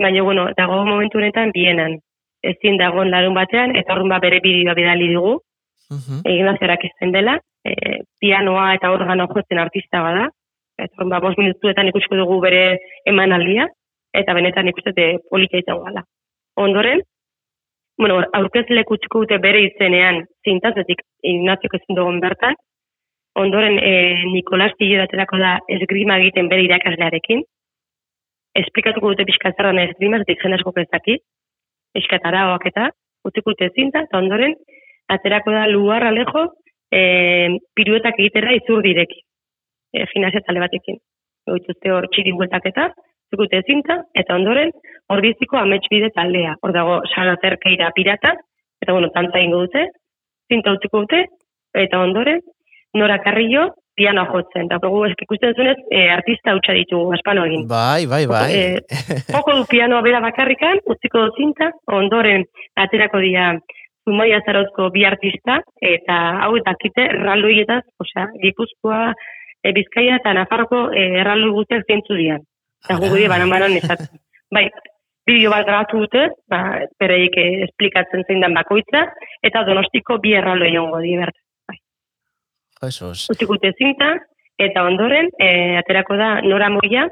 baina, 0.02 0.24
bueno, 0.24 0.48
dago 0.58 0.84
momentu 0.86 1.18
honetan 1.18 1.52
bienan. 1.54 2.00
Ezin 2.44 2.78
dagoen 2.78 3.10
larun 3.12 3.34
batean, 3.34 3.76
eta 3.76 3.94
horren 3.94 4.10
ba 4.10 4.20
bere 4.20 4.40
bideoa 4.44 4.74
bidali 4.74 5.14
dugu, 5.14 5.40
Mhm. 5.86 6.24
Ignaziorak 6.26 6.84
izten 6.84 7.12
dela, 7.14 7.36
e, 7.64 8.02
pianoa 8.20 8.74
eta 8.74 8.90
organo 8.90 9.28
jotzen 9.28 9.60
artista 9.60 10.02
bada, 10.02 10.30
eta 10.80 10.92
horren 10.98 11.10
ba 11.10 11.20
bost 11.20 11.38
minutuetan 11.38 11.88
ikusiko 11.92 12.16
dugu 12.16 12.40
bere 12.42 12.80
emanaldia, 13.06 13.68
eta 14.12 14.34
benetan 14.34 14.68
ikustete 14.68 15.20
polita 15.30 15.58
izango 15.58 15.84
gala. 15.84 16.02
Ondoren, 16.58 17.04
bueno, 17.98 18.20
aurkezlek 18.40 18.92
utziko 18.92 19.24
dute 19.24 19.38
bere 19.44 19.62
izenean 19.70 20.24
zintazetik 20.46 21.02
Ignaziok 21.24 21.78
ezin 21.80 21.98
dugun 21.98 22.20
bertan, 22.24 22.58
ondoren 23.40 23.80
e, 23.80 23.92
Nikolas 24.32 24.74
Tillerotelako 24.80 25.40
da 25.42 25.56
esgrima 25.78 26.18
egiten 26.22 26.50
bere 26.52 26.66
irakaslearekin, 26.68 27.44
esplikatuko 28.62 29.14
dute 29.14 29.26
pixkatzaran 29.28 29.80
esgrima, 29.84 30.22
zetik 30.24 30.44
jen 30.44 30.56
asko 30.58 30.74
ezaki, 30.84 31.18
eskataragoak 32.02 32.68
eta, 32.72 32.90
utziko 33.28 33.56
dute 33.56 33.72
zinta, 33.76 34.06
eta 34.08 34.20
ondoren, 34.20 34.56
aterako 35.12 35.56
da 35.56 35.66
luar 35.72 36.08
alejo, 36.08 36.46
e, 36.92 37.02
piruetak 37.76 38.20
egitera 38.20 38.56
izurdireki, 38.60 39.22
e, 39.96 40.06
gimnasia 40.14 40.44
tale 40.48 40.64
batekin. 40.64 41.00
Goituzte 41.48 41.92
hor 41.94 42.08
txiri 42.12 42.34
bueltak 42.38 42.72
eta, 42.72 42.90
utziko 43.26 43.44
dute 43.44 43.62
zinta, 43.66 44.02
eta 44.16 44.36
ondoren, 44.36 44.72
hor 45.10 45.22
biziko 45.22 45.58
ametsbide 45.58 46.12
taldea. 46.16 46.56
Hor 46.62 46.74
dago, 46.74 47.00
sala 47.14 47.36
zerkeira 47.42 47.92
pirata, 47.96 48.36
eta 48.82 48.94
bueno, 48.94 49.10
tantza 49.14 49.40
ingo 49.40 49.66
dute, 49.66 49.88
zinta 50.52 50.74
utziko 50.74 51.06
dute, 51.06 51.26
eta 51.74 52.00
ondoren, 52.00 52.42
Nora 52.96 53.20
Carrillo, 53.20 53.74
pianoa 53.96 54.26
jotzen. 54.30 54.70
Eta 54.70 54.80
dugu, 54.84 55.06
eski 55.10 55.26
ikusten 55.26 55.56
zunez, 55.56 55.76
e, 55.92 56.06
artista 56.12 56.54
hutsa 56.56 56.76
ditugu, 56.78 57.14
espano 57.18 57.46
egin. 57.46 57.66
Bai, 57.68 58.06
bai, 58.08 58.26
bai. 58.28 58.46
Eh, 58.56 59.02
joko 59.36 59.56
du 59.58 59.66
pianoa 59.68 60.02
bera 60.06 60.22
bakarrikan, 60.24 60.80
utziko 60.86 61.26
zinta, 61.36 61.72
ondoren 61.92 62.46
aterako 62.80 63.20
dira 63.24 63.52
Zumaia 64.06 64.40
Zarozko 64.46 64.92
bi 64.94 65.04
artista, 65.04 65.60
eta 65.82 66.18
hau 66.46 66.54
eta 66.60 66.76
kite 66.80 67.08
erraldoietaz, 67.10 67.82
osea, 68.00 68.28
Gipuzkoa, 68.44 69.14
e, 69.64 69.72
Bizkaia 69.76 70.20
eta 70.22 70.36
Nafarroko 70.38 70.90
e, 70.94 71.08
erraldoi 71.24 71.56
guztiak 71.58 71.88
zeintzu 71.90 72.20
dian. 72.20 72.44
Eta 72.86 73.00
dira 73.02 73.32
banan 73.32 73.50
banan 73.50 73.78
esatzen. 73.80 74.20
Bai, 74.54 74.70
bideo 75.26 75.52
bat 75.52 75.66
grabatu 75.66 76.04
dute, 76.06 76.28
ba, 76.52 76.62
bereik 77.02 77.38
eh, 77.42 77.66
esplikatzen 77.66 78.24
zein 78.28 78.44
den 78.46 78.54
bakoitza, 78.58 79.08
eta 79.44 79.66
donostiko 79.68 80.20
bi 80.22 80.36
erraldoi 80.38 80.72
jongo 80.76 81.02
di 81.04 81.16
bertan. 81.18 81.44
Bai. 81.70 81.78
Jesus. 82.86 83.26
Utziko 83.34 83.58
dute 83.58 83.74
zinta, 83.80 84.14
eta 84.62 84.86
ondoren, 84.88 85.32
e, 85.42 85.50
aterako 85.82 86.18
da 86.22 86.30
Nora 86.46 86.70
Moia, 86.72 87.08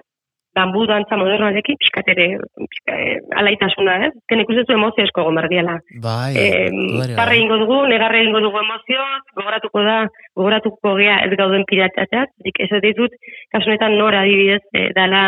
bambu 0.54 0.86
dantza 0.89 1.18
modernoarekin, 1.18 1.78
pixkatere, 1.82 2.28
pixka, 2.70 2.98
e, 2.98 3.16
alaitasuna, 3.42 3.96
ez? 4.08 4.12
Eh? 4.13 4.22
Ken 4.30 4.44
ikusten 4.44 4.68
zu 4.68 4.76
emozio 4.76 5.06
esko 5.08 5.26
gomerdiala. 5.26 5.80
Bai, 6.04 6.34
Eh, 6.38 6.70
dudarik 6.70 7.18
parre 7.18 7.39
ingo 7.42 7.58
dugu, 7.62 7.80
negarre 7.89 8.24
ingo 8.24 8.42
dugu 8.44 8.62
emozio, 8.62 9.02
gogoratuko 9.39 9.84
da, 9.88 9.98
gogoratuko 10.38 10.96
gea 11.00 11.18
ez 11.26 11.34
gauden 11.39 11.66
piratatzat, 11.70 12.36
zik 12.46 12.62
ez 12.66 12.82
ditut, 12.86 13.18
kasu 13.52 13.72
honetan 13.72 13.98
nora 13.98 14.22
adibidez, 14.22 14.62
e, 14.74 14.89
dala 14.94 15.24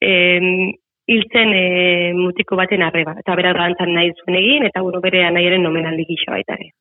e, 0.00 0.12
hiltzen 1.06 1.52
e, 1.54 1.66
mutiko 2.16 2.56
baten 2.56 2.82
arreba, 2.82 3.14
eta 3.20 3.36
bera 3.38 3.52
dantzan 3.54 3.92
nahi 3.94 4.12
zuen 4.16 4.40
egin, 4.40 4.66
eta 4.70 4.82
bueno, 4.82 5.00
bere 5.04 5.24
anaiaren 5.26 5.62
nomenaldi 5.62 6.08
gisa 6.08 6.32
baita 6.32 6.56
ere. 6.56 6.72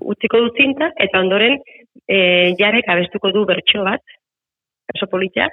Utziko 0.00 0.40
du 0.44 0.52
zinta, 0.56 0.92
eta 1.00 1.20
ondoren 1.20 1.58
e, 2.06 2.54
jarek 2.60 2.88
abestuko 2.92 3.32
du 3.34 3.46
bertso 3.48 3.84
bat, 3.88 4.04
oso 4.94 5.08
politia, 5.10 5.48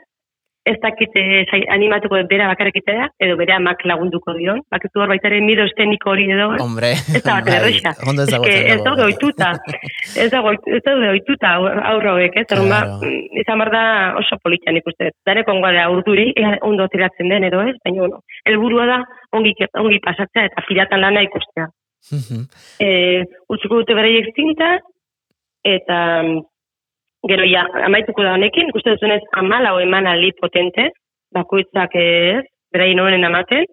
ez 0.71 0.75
dakit 0.83 1.15
e, 1.15 1.23
zai, 1.51 1.61
animatuko 1.73 2.19
bera 2.29 2.47
bakarrekitea, 2.51 3.07
edo 3.23 3.37
bere 3.39 3.53
amak 3.55 3.85
lagunduko 3.87 4.33
dion, 4.37 4.59
bakitu 4.73 4.99
hor 5.01 5.07
baitaren 5.13 5.45
mido 5.47 5.63
esteniko 5.69 6.11
hori 6.11 6.25
edo? 6.35 6.49
Hombre, 6.63 6.91
Ez 7.15 7.23
da 7.23 7.37
bat 7.39 7.47
erresa. 7.55 7.93
ondo 8.09 8.23
Ez 8.23 8.29
que 8.29 8.35
ezagutzen 8.35 8.71
ez 8.73 8.83
daude 8.83 9.05
ohituta. 9.07 9.51
Ez 10.23 10.29
dago 10.33 10.51
ez 10.53 10.81
daude 10.85 11.09
ohituta 11.13 11.53
aur- 11.61 11.81
aurro 11.91 12.11
hauek, 12.17 12.35
ez? 12.41 12.45
Orduan 12.51 12.69
ba, 12.69 12.81
Claro. 12.83 12.99
mm, 13.07 13.41
izan 13.43 13.59
bar 13.63 13.71
da 13.71 13.83
oso 14.19 14.37
politia 14.43 14.71
nik 14.75 14.85
uste. 14.91 15.11
Dareko 15.25 15.51
ongoa 15.55 15.87
urduri, 15.95 16.27
ea 16.35 16.57
ondo 16.61 16.87
tiratzen 16.91 17.29
den 17.29 17.43
edo 17.47 17.61
ez, 17.63 17.75
baina 17.85 18.01
bueno, 18.03 18.21
helburua 18.45 18.85
da 18.91 18.99
ongi 19.31 19.53
ongi 19.79 19.99
pasatzea 20.03 20.45
eta 20.51 20.63
piratan 20.67 21.01
lana 21.01 21.21
ikustea. 21.23 21.67
Eh, 22.79 23.23
utziko 23.51 23.81
dute 23.81 23.93
beraiek 23.97 24.29
zinta 24.35 24.77
eta 25.63 25.97
mm, 26.23 26.41
gero 27.29 27.45
ja 27.47 27.65
amaituko 27.87 28.23
da 28.23 28.35
honekin, 28.37 28.71
ikusten 28.71 28.95
duzunez 28.97 29.21
14 29.35 29.83
emanaldi 29.83 30.31
potente, 30.41 30.89
bakoitzak 31.35 31.95
ez, 31.99 32.45
beraien 32.73 32.99
honen 32.99 33.27
ematen, 33.27 33.67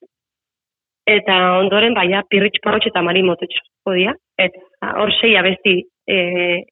eta 1.07 1.37
ondoren 1.61 1.95
baia 1.97 2.23
pirritx 2.31 2.63
porrotx 2.65 2.91
eta 2.91 3.03
mari 3.05 3.23
motetxo 3.27 3.93
dira, 3.93 4.15
eta 4.41 4.93
hor 5.01 5.13
sei 5.21 5.35
abesti 5.37 5.75
e, 6.09 6.17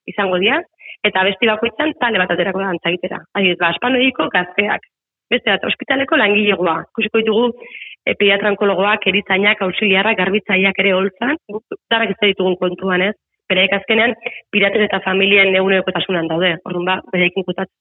izango 0.09 0.38
dira, 0.40 0.61
eta 1.05 1.21
abesti 1.21 1.51
bakoitzan 1.51 1.92
tale 2.01 2.21
bat 2.23 2.31
aterako 2.33 2.62
da 2.62 2.71
antzagitera. 2.73 3.21
Adibidez, 3.37 3.59
ba, 3.61 3.73
espanoiko 3.75 4.29
gazteak, 4.33 4.87
beste 5.33 5.51
bat, 5.51 5.66
ospitaleko 5.68 6.16
langilegoa, 6.16 6.79
ikusiko 6.92 7.21
ditugu 7.21 7.51
e, 7.53 8.14
pediatrankologoak, 8.14 9.05
erizainak, 9.12 9.61
auxiliarrak, 9.66 10.16
garbitzaileak 10.23 10.81
ere 10.85 10.97
holtzan, 10.97 11.37
guk 11.53 11.79
darak 11.92 12.14
ez 12.14 12.33
ditugun 12.33 12.57
kontuan 12.61 13.05
ez, 13.11 13.14
bereik 13.50 13.74
azkenean 13.76 14.14
piraten 14.52 14.85
eta 14.87 15.00
familien 15.05 15.55
egunerokotasunan 15.55 16.28
daude, 16.31 16.57
orduan 16.68 16.88
ba, 16.88 16.98
bereikin 17.12 17.46
kutatzen. 17.46 17.78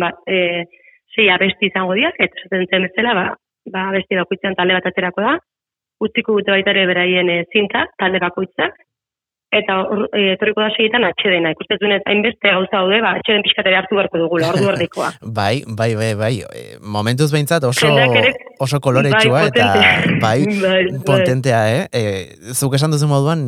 Ba, 0.00 0.12
e, 0.26 0.64
sei 1.14 1.28
abesti 1.30 1.68
izango 1.68 1.96
dira, 1.98 2.12
eta 2.18 2.40
esaten 2.40 2.66
zen 2.70 2.86
bezala, 2.88 3.14
ba, 3.18 3.26
ba 3.74 3.88
abesti 3.90 4.18
bakoitzan 4.18 4.56
talde 4.58 4.78
bat 4.78 4.88
aterako 4.88 5.26
da, 5.26 5.34
utziko 6.02 6.38
dute 6.38 6.54
baita 6.54 6.72
ere 6.74 6.86
beraien 6.90 7.30
e, 7.30 7.42
zinta, 7.52 7.84
talde 8.00 8.22
bakoitzak, 8.22 8.78
eta 9.52 9.74
hor, 9.84 10.06
e, 10.16 10.32
etorriko 10.32 10.62
da 10.64 10.70
segietan 10.72 11.04
atxedena, 11.04 11.50
ikusten 11.52 11.76
duenez, 11.82 12.00
hainbeste 12.08 12.48
gauza 12.48 12.78
daude, 12.78 13.00
ba, 13.04 13.10
atxeden 13.18 13.42
pixkatere 13.44 13.76
hartu 13.76 13.98
beharko 13.98 14.20
dugula, 14.22 14.48
ordu 14.54 14.70
erdikoa. 14.72 15.10
Bai, 15.38 15.62
bai, 15.66 15.90
bai, 15.98 16.12
bai. 16.16 16.32
E, 16.40 16.62
Momentuz 16.80 17.30
behintzat 17.34 17.64
oso, 17.68 17.90
ere- 17.98 18.32
oso 18.62 18.80
koloretsua 18.80 19.32
Bai, 19.42 19.46
eta 19.50 19.68
potente. 19.74 20.18
bai, 20.24 20.38
Bai, 20.64 20.84
bai. 20.88 21.00
potentea, 21.04 21.60
eh? 21.76 21.86
E, 21.92 22.54
zuk 22.56 22.74
esan 22.78 22.90
duzu 22.94 23.08
moduan 23.10 23.44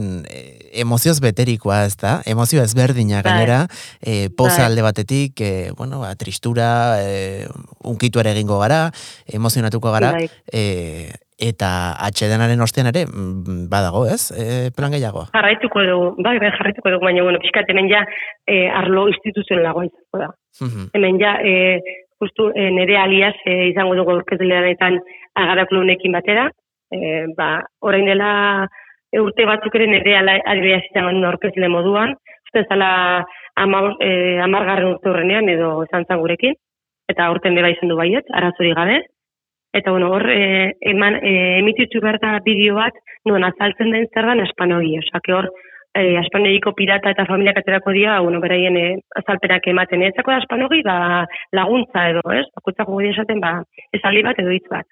emozioz 0.74 1.20
beterikoa, 1.24 1.84
ez 1.88 1.96
da? 2.00 2.18
Emozio 2.26 2.62
ezberdina 2.62 3.22
Bai. 3.22 3.30
gainera, 3.30 3.60
e, 4.02 4.28
poza 4.36 4.62
Bai. 4.64 4.70
alde 4.72 4.82
batetik, 4.82 5.40
e, 5.40 5.70
bueno, 5.78 6.00
ba, 6.04 6.14
tristura, 6.20 6.98
e, 7.00 7.46
unkitu 7.84 8.20
ere 8.20 8.32
egingo 8.36 8.58
gara, 8.60 8.90
emozionatuko 9.32 9.92
gara, 9.94 10.12
Bai. 10.18 10.28
e, 10.52 11.12
eta 11.38 11.68
atxedenaren 12.06 12.60
ostean 12.62 12.86
ere, 12.86 13.04
mm, 13.06 13.66
badago, 13.70 14.04
ez? 14.06 14.30
E, 14.30 14.70
plan 14.76 14.92
gehiago. 14.94 15.26
Jarraituko 15.34 15.82
dugu, 15.82 16.08
bai, 16.22 16.38
bai, 16.38 16.50
jarraituko 16.54 16.90
dugu, 16.94 17.04
baina, 17.04 17.22
bueno, 17.26 17.40
pixkat 17.42 17.70
hemen 17.70 17.88
ja 17.90 18.04
e, 18.46 18.68
arlo 18.70 19.08
instituzionalagoa 19.08 19.86
izango 19.90 20.22
da. 20.22 20.30
Mhm. 20.62 20.88
hemen 20.94 21.18
ja, 21.20 21.34
e, 21.42 21.80
justu 22.22 22.50
e, 22.54 22.70
nire 22.70 22.96
alias 22.96 23.34
e, 23.44 23.68
izango 23.72 23.96
dugu 23.98 24.12
aurkezleanetan 24.14 25.00
agaraklunekin 25.34 26.12
batera. 26.12 26.50
E, 26.94 27.26
ba, 27.36 27.64
orain 27.82 28.06
dela 28.06 28.68
e, 29.10 29.18
urte 29.20 29.46
batzuk 29.46 29.74
ere 29.74 29.88
nire 29.90 30.16
ala- 30.16 30.42
alias 30.46 30.84
izango 30.90 31.10
nuen 31.10 31.26
aurkezle 31.32 31.68
moduan. 31.68 32.14
Uste 32.46 32.62
zala 32.68 33.24
ama, 33.56 33.80
e, 33.98 34.38
amargarren 34.44 34.92
urte 34.94 35.10
horrenean 35.10 35.48
edo 35.48 35.82
izan 35.88 36.06
zan 36.06 36.22
gurekin. 36.22 36.54
Eta 37.10 37.26
urten 37.34 37.54
beba 37.58 37.68
izan 37.68 37.90
du 37.90 37.96
baiet, 37.98 38.24
arazori 38.32 38.72
gabe. 38.72 39.02
Eta 39.74 39.90
bueno, 39.90 40.12
hor 40.14 40.28
e, 40.30 40.76
eman, 40.92 41.16
e, 41.18 41.58
emititu 41.58 42.00
behar 42.00 42.20
da 42.22 42.36
bideo 42.44 42.76
bat, 42.78 42.94
nuen 43.26 43.42
azaltzen 43.42 43.90
den 43.90 44.06
zer 44.14 44.28
dan 44.30 44.42
espanogi. 44.44 44.92
Osake 45.00 45.34
hor, 45.34 45.48
e, 45.94 46.16
Aspanegiko 46.20 46.72
pirata 46.78 47.10
eta 47.10 47.26
familiak 47.26 47.58
aterako 47.58 47.94
dira, 47.96 48.20
bueno, 48.22 48.40
beraien 48.44 48.76
e, 48.78 48.84
azalpenak 49.20 49.66
ematen. 49.72 50.06
Ezako 50.10 50.30
da 50.30 50.38
Aspanogi, 50.42 50.82
ba, 50.86 50.96
laguntza 51.58 52.08
edo, 52.12 52.22
ez? 52.38 52.46
Bakoitzak 52.58 52.90
gure 52.90 53.10
esaten, 53.10 53.42
ba, 53.42 53.56
esaldi 53.98 54.24
bat 54.26 54.40
edo 54.42 54.54
hitz 54.54 54.66
bat. 54.70 54.86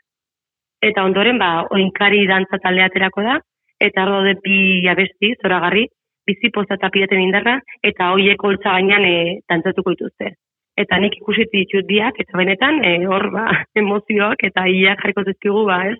Eta 0.82 1.06
ondoren, 1.06 1.38
ba, 1.38 1.52
oinkari 1.70 2.26
dantza 2.30 2.58
talde 2.62 2.86
aterako 2.86 3.26
da, 3.26 3.38
eta 3.82 4.02
hor 4.04 4.16
daude 4.16 4.36
bi 4.42 4.86
abesti, 4.90 5.34
zoragarri, 5.42 5.86
bizi 6.26 6.50
poza 6.54 6.78
eta 6.78 6.90
piraten 6.94 7.22
indarra, 7.22 7.60
eta 7.82 8.12
hoiek 8.14 8.42
holtza 8.46 8.74
gainean 8.78 9.06
e, 9.06 9.18
dantzatuko 9.50 9.94
dituzte. 9.94 10.34
Eta 10.78 10.98
nik 11.02 11.18
ikusi 11.20 11.44
ditut 11.52 11.84
biak, 11.88 12.16
eta 12.22 12.38
benetan, 12.38 12.80
e, 12.84 12.94
hor, 13.06 13.28
ba, 13.34 13.44
emozioak, 13.82 14.46
eta 14.48 14.64
ia 14.70 14.96
jarriko 15.02 15.26
zizkigu, 15.26 15.66
ba, 15.68 15.82
ez? 15.92 15.98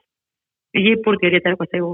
Ile 0.72 0.96
purti 1.04 1.28
hori 1.28 1.42
aterako 1.42 1.68
zaigu. 1.68 1.92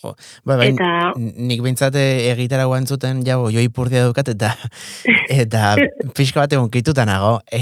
Jo, 0.00 0.14
ba, 0.48 0.56
bai, 0.56 0.70
Eta- 0.72 1.12
nik 1.20 1.60
bintzate 1.64 2.00
egitarago 2.30 2.76
entzuten 2.78 3.20
jau 3.26 3.50
joi 3.52 3.66
purdia 3.68 4.06
dukat 4.08 4.30
eta 4.32 4.52
eta 5.42 5.74
pixka 6.16 6.40
bat 6.40 6.54
egun 6.56 6.70
kituta 6.72 7.04
nago. 7.08 7.34
E, 7.52 7.60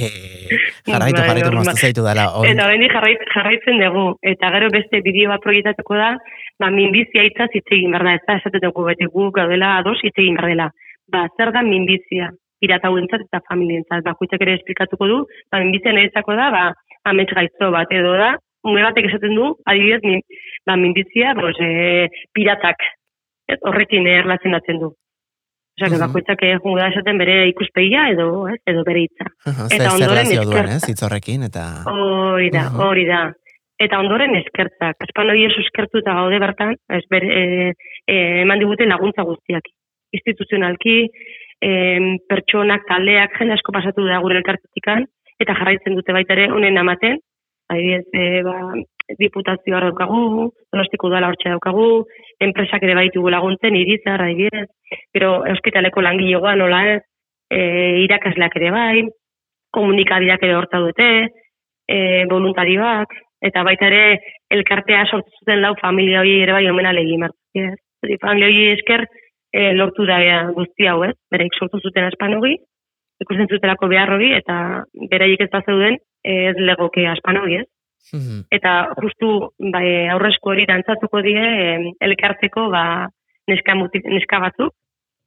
jarraitu, 0.86 1.18
Bai, 1.18 1.26
jarraitu 1.26 1.50
moztu 1.56 1.74
zaitu 1.76 2.04
dela. 2.06 2.28
Oin, 2.38 2.52
Eta 2.52 2.68
bendi 2.70 2.90
jarrait, 2.92 3.24
jarraitzen 3.34 3.82
dugu. 3.82 4.04
Eta 4.34 4.52
gero 4.54 4.70
beste 4.74 5.02
bideo 5.06 5.32
bat 5.34 5.42
proietatuko 5.42 5.98
da, 5.98 6.12
ba, 6.62 6.70
minbizia 6.74 7.26
hitza 7.26 7.50
hitz 7.50 7.66
egin 7.66 7.90
behar 7.96 8.06
da. 8.06 8.14
Ez 8.20 8.24
da, 8.28 8.38
esaten 8.38 8.62
dugu 8.66 8.86
beti 8.86 9.10
gu 9.10 9.30
gaudela 9.34 9.76
ados 9.80 9.98
hitz 10.02 10.14
egin 10.16 10.38
behar 10.38 10.54
dela. 10.54 10.70
Ba, 11.10 11.26
zer 11.36 11.50
da 11.56 11.66
minbizia? 11.66 12.30
Piratauentzat 12.60 13.24
eta 13.26 13.40
familientzat. 13.48 14.04
Bakoitzak 14.04 14.40
ere 14.44 14.54
esplikatuko 14.58 15.06
du, 15.08 15.18
ba, 15.50 15.58
minbizia 15.62 15.92
niretzako 15.96 16.36
da, 16.36 16.50
ba, 16.54 16.64
amets 17.10 17.32
gaizto 17.34 17.70
bat 17.72 17.90
edo 17.96 18.12
da, 18.20 18.34
ume 18.68 18.82
batek 18.84 19.06
esaten 19.08 19.34
du, 19.34 19.54
adibidez, 19.66 20.00
min, 20.04 20.20
ba, 20.68 20.76
minbizia, 20.76 21.32
bos, 21.38 21.56
e, 21.64 22.08
piratak. 22.36 22.76
Ez, 23.48 23.58
horrekin 23.66 24.06
erlazionatzen 24.06 24.78
du. 24.78 24.92
Osea, 25.80 25.88
que 25.88 25.96
Mhm. 25.96 26.04
bakoitzak 26.04 26.42
egun 26.44 26.76
da 26.76 26.88
esaten 26.92 27.16
bere 27.18 27.48
ikuspegia 27.48 28.10
edo, 28.10 28.46
ez, 28.48 28.58
edo 28.66 28.82
bere 28.84 29.00
hitza. 29.06 29.24
zer, 29.44 29.80
eta 29.80 29.90
zer 29.90 29.92
ondoren 29.96 30.50
duen, 30.50 30.68
ez, 30.76 30.82
hitz 30.90 31.02
horrekin, 31.02 31.42
eta... 31.48 31.64
Hori 31.88 32.50
da, 32.50 32.68
Mhm. 32.68 32.80
hori 32.84 33.06
da. 33.06 33.32
Eta 33.80 33.98
ondoren 33.98 34.34
eskertzak. 34.36 34.96
Espanoi 35.08 35.46
oso 35.46 35.60
eskertu 35.64 35.98
eta 36.02 36.12
gaude 36.12 36.38
bertan, 36.38 36.74
ez 36.90 37.04
ber, 37.08 37.24
e, 37.24 37.72
e, 38.06 38.42
eman 38.42 38.58
digute 38.58 38.84
laguntza 38.84 39.22
guztiak. 39.24 39.64
Instituzionalki, 40.12 41.08
e, 41.60 41.70
pertsonak, 42.28 42.86
taldeak, 42.88 43.36
jende 43.38 43.56
asko 43.56 43.74
pasatu 43.76 44.06
da 44.06 44.20
gure 44.24 44.38
elkartetikan, 44.40 45.06
eta 45.40 45.56
jarraitzen 45.58 45.96
dute 45.98 46.14
baita 46.16 46.36
ere 46.36 46.48
honen 46.52 46.78
amaten, 46.80 47.20
adibidez, 47.70 48.06
e, 48.12 48.42
ba, 48.46 48.56
diputazioa 49.18 49.80
daukagu, 49.86 50.50
donostiko 50.72 51.08
udala 51.10 51.30
hortxe 51.30 51.52
daukagu, 51.52 51.88
enpresak 52.46 52.84
ere 52.86 52.96
baitugu 52.98 53.32
laguntzen, 53.32 53.76
irizar, 53.76 54.22
adibidez, 54.22 54.68
pero 55.12 55.40
hospitaleko 55.54 56.04
langilegoa 56.04 56.56
nola 56.58 56.84
ez, 56.96 57.00
e, 57.50 57.60
irakasleak 58.04 58.56
ere 58.60 58.70
bai, 58.74 59.06
komunikabideak 59.74 60.46
ere 60.46 60.56
horta 60.58 60.82
dute, 60.82 61.10
e, 61.90 61.98
voluntarioak, 62.30 63.14
eta 63.42 63.64
baita 63.66 63.88
ere 63.88 64.20
elkartea 64.52 65.04
sortu 65.08 65.40
zuten 65.40 65.62
lau 65.64 65.74
familia 65.80 66.20
hori 66.20 66.40
ere 66.44 66.52
bai 66.56 66.66
omena 66.70 66.92
legi 66.92 67.16
martu. 67.18 67.38
Familia 68.20 68.48
hori 68.48 68.66
esker 68.74 69.06
e, 69.52 69.72
lortu 69.74 70.06
da 70.06 70.20
ea 70.22 70.40
guzti 70.56 70.86
hau 70.86 71.02
ez, 71.06 71.14
bereik 71.32 71.56
sortu 71.58 71.80
zuten 71.82 72.06
espanogi, 72.08 72.56
ikusten 73.20 73.50
zutelako 73.50 73.88
behar 73.92 74.14
hori, 74.16 74.32
eta 74.36 74.56
beraiek 75.10 75.44
ez 75.44 75.50
zeuden 75.64 75.98
ez 76.24 76.56
legoke 76.58 77.06
aspanogi, 77.08 77.60
ez? 77.62 77.68
Mhm. 78.16 78.46
Eta 78.56 78.72
justu 79.02 79.30
bai, 79.74 80.08
aurrezko 80.14 80.54
hori 80.54 80.64
dantzatuko 80.68 81.20
die 81.22 81.40
em, 81.40 81.90
elkarteko 82.00 82.68
ba, 82.72 82.84
neska, 83.50 83.76
muti, 83.76 84.00
neska 84.04 84.40
batzuk, 84.40 84.72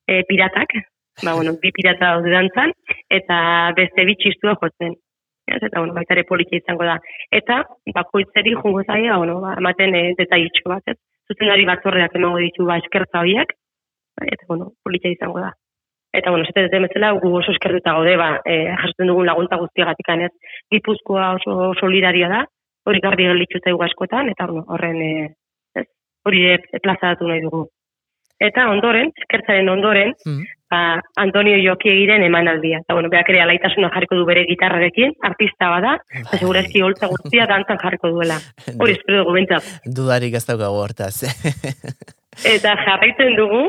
e, 0.08 0.24
piratak, 0.30 0.76
ba, 1.24 1.36
bueno, 1.38 1.54
bi 1.62 1.72
pirata 1.72 2.16
daude 2.16 2.34
dantzan, 2.34 2.74
eta 3.10 3.38
beste 3.78 4.06
bi 4.10 4.18
txistua 4.20 4.58
jotzen. 4.62 4.98
Ez, 5.46 5.60
eta, 5.60 5.80
bueno, 5.80 5.94
baita 5.94 6.16
ere 6.16 6.24
politia 6.28 6.62
izango 6.62 6.86
da. 6.88 6.98
Eta, 7.32 7.62
bakoitzeri 7.96 8.56
jungo 8.56 8.84
zaia, 8.84 9.14
ba, 9.14 9.18
bueno, 9.22 9.40
ba, 9.44 9.58
ematen 9.62 9.96
e, 10.00 10.06
detailitxo 10.20 10.70
bat, 10.72 10.88
ez? 10.88 10.98
Zuzendari 11.30 11.68
batzordeak 11.70 12.16
emango 12.20 12.42
ditu 12.44 12.66
ba, 12.68 12.80
eskertza 12.82 13.22
horiek, 13.22 13.54
eta, 14.22 14.46
bueno, 14.48 14.72
politia 14.84 15.12
izango 15.12 15.40
da. 15.40 15.52
Eta, 16.14 16.30
bueno, 16.30 16.46
zete 16.46 16.68
dute 16.68 16.80
metzela, 16.80 17.12
gu 17.18 17.32
oso 17.40 17.52
eskertuta 17.52 17.94
gaude, 17.98 18.16
ba, 18.18 18.40
e, 18.46 18.58
jasotzen 18.70 19.10
dugun 19.10 19.26
laguntza 19.26 19.58
guztiagatik 19.58 20.10
ez? 20.28 20.32
Gipuzkoa 20.72 21.34
oso 21.40 21.74
solidaria 21.80 22.30
da, 22.30 22.44
hori 22.86 23.00
garbi 23.02 23.26
gelitzu 23.26 23.60
zaigu 23.64 23.82
askotan, 23.82 24.30
eta 24.30 24.46
horren 24.48 25.02
e, 25.02 25.14
hori 26.26 26.44
plazaratu 26.84 27.28
nahi 27.28 27.42
dugu. 27.42 27.68
Eta 28.40 28.70
ondoren, 28.70 29.12
eskertzaren 29.24 29.70
ondoren, 29.70 30.14
Mhm. 30.26 30.44
Ba, 30.74 30.82
Antonio 31.22 31.60
Joki 31.62 31.92
egiren 31.94 32.26
emanaldia. 32.26 32.82
Eta 32.84 32.98
bueno, 32.98 33.12
beak 33.14 33.30
ere 33.30 33.44
alaitasuna 33.44 33.92
jarriko 33.94 34.18
du 34.18 34.26
bere 34.30 34.46
gitarrarekin, 34.50 35.14
artista 35.30 35.70
bada, 35.74 35.94
eta 36.10 36.26
Bai. 36.32 36.40
segurazki 36.42 36.82
holtza 36.86 37.10
guztia 37.12 37.46
dantzan 37.52 37.80
jarriko 37.84 38.12
duela. 38.16 38.40
Hori 38.74 38.98
espero 38.98 39.22
dugu 39.22 39.38
bentsat. 39.38 39.70
Dudarik 40.00 40.36
ez 40.40 40.46
daukagu 40.50 40.82
hortaz. 40.88 41.16
Eta 42.50 42.72
jarraitzen 42.82 43.36
dugu, 43.38 43.68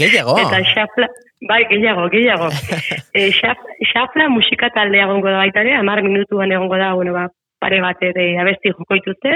Gehiago. 0.00 0.38
eta 0.40 0.62
xafla, 0.70 1.06
bai, 1.50 1.58
gehiago, 1.68 2.06
gehiago. 2.14 2.46
e, 3.18 3.26
xaf, 3.36 3.60
xafla 3.90 4.30
musika 4.32 4.70
taldea 4.72 5.04
egongo 5.04 5.28
da 5.28 5.42
baita 5.42 5.60
ere, 5.60 5.74
amar 5.76 6.00
minutuan 6.06 6.54
egongo 6.56 6.78
da, 6.80 6.94
bueno, 6.96 7.12
ba, 7.12 7.26
pare 7.60 7.82
bat 7.84 8.00
ere 8.08 8.24
abesti 8.40 8.72
joko 8.72 8.96
dituzte, 8.96 9.34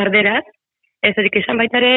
erderaz, 0.00 0.40
ez 1.04 1.12
edik 1.20 1.36
esan 1.42 1.60
baita 1.60 1.82
ere, 1.82 1.92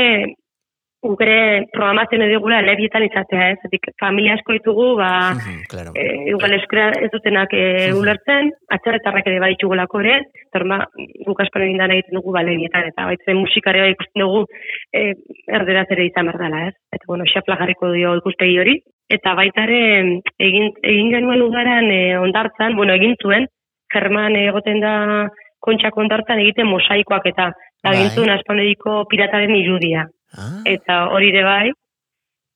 gure 1.15 1.65
programatzen 1.74 2.22
edugula 2.26 2.60
lebietan 2.65 3.04
izatea, 3.08 3.50
ez 3.54 3.60
edik 3.70 3.88
familia 4.02 4.34
asko 4.36 4.54
ditugu, 4.54 4.88
ba, 5.00 5.34
Mhm, 5.34 5.62
claro. 5.72 5.91
e, 5.96 6.30
igual 6.32 6.54
ez 6.54 7.12
dutenak 7.12 7.54
e, 7.54 7.93
ulertzen, 7.93 8.52
atzerretarrak 8.70 9.28
ere 9.28 9.39
baditugulako 9.39 10.02
ere, 10.02 10.17
torma 10.52 10.80
guk 11.26 11.39
aspano 11.41 11.65
egin 11.65 11.82
egiten 11.82 12.20
dugu 12.20 12.32
balerietan, 12.32 12.88
eta 12.91 13.06
baitzen 13.06 13.38
musikare 13.38 13.82
bai 13.82 13.91
ikusten 13.91 14.22
dugu 14.22 14.46
e, 14.93 15.13
erderaz 15.48 15.88
ere 15.91 16.06
izan 16.06 16.26
behar 16.26 16.39
dela, 16.39 16.67
ez? 16.67 16.76
Eta, 16.91 17.06
bueno, 17.08 17.24
xafla 17.26 17.58
jarriko 17.58 17.91
dio 17.91 18.15
ikuspegi 18.17 18.60
hori. 18.60 18.78
Eta 19.10 19.34
baita 19.36 19.63
ere, 19.63 20.22
egin, 20.39 20.74
egin 20.84 21.12
genuen 21.12 21.41
ugaran 21.41 21.89
e, 21.91 22.17
ondartzan, 22.17 22.76
bueno, 22.76 22.93
egin 22.93 23.15
zuen, 23.22 23.48
German 23.93 24.36
egoten 24.36 24.82
da 24.82 25.30
kontxak 25.63 25.96
ondartzan 25.98 26.39
egiten 26.39 26.67
mosaikoak 26.67 27.26
eta 27.32 27.52
eta 27.78 27.93
egin 27.93 28.08
Bai. 28.10 28.15
zuen 28.15 28.30
aspanediko 28.34 29.06
pirataren 29.10 29.54
irudia 29.56 30.08
Ah, 30.36 30.62
eta 30.66 31.06
hori 31.16 31.30
ere 31.30 31.44
bai 31.44 31.70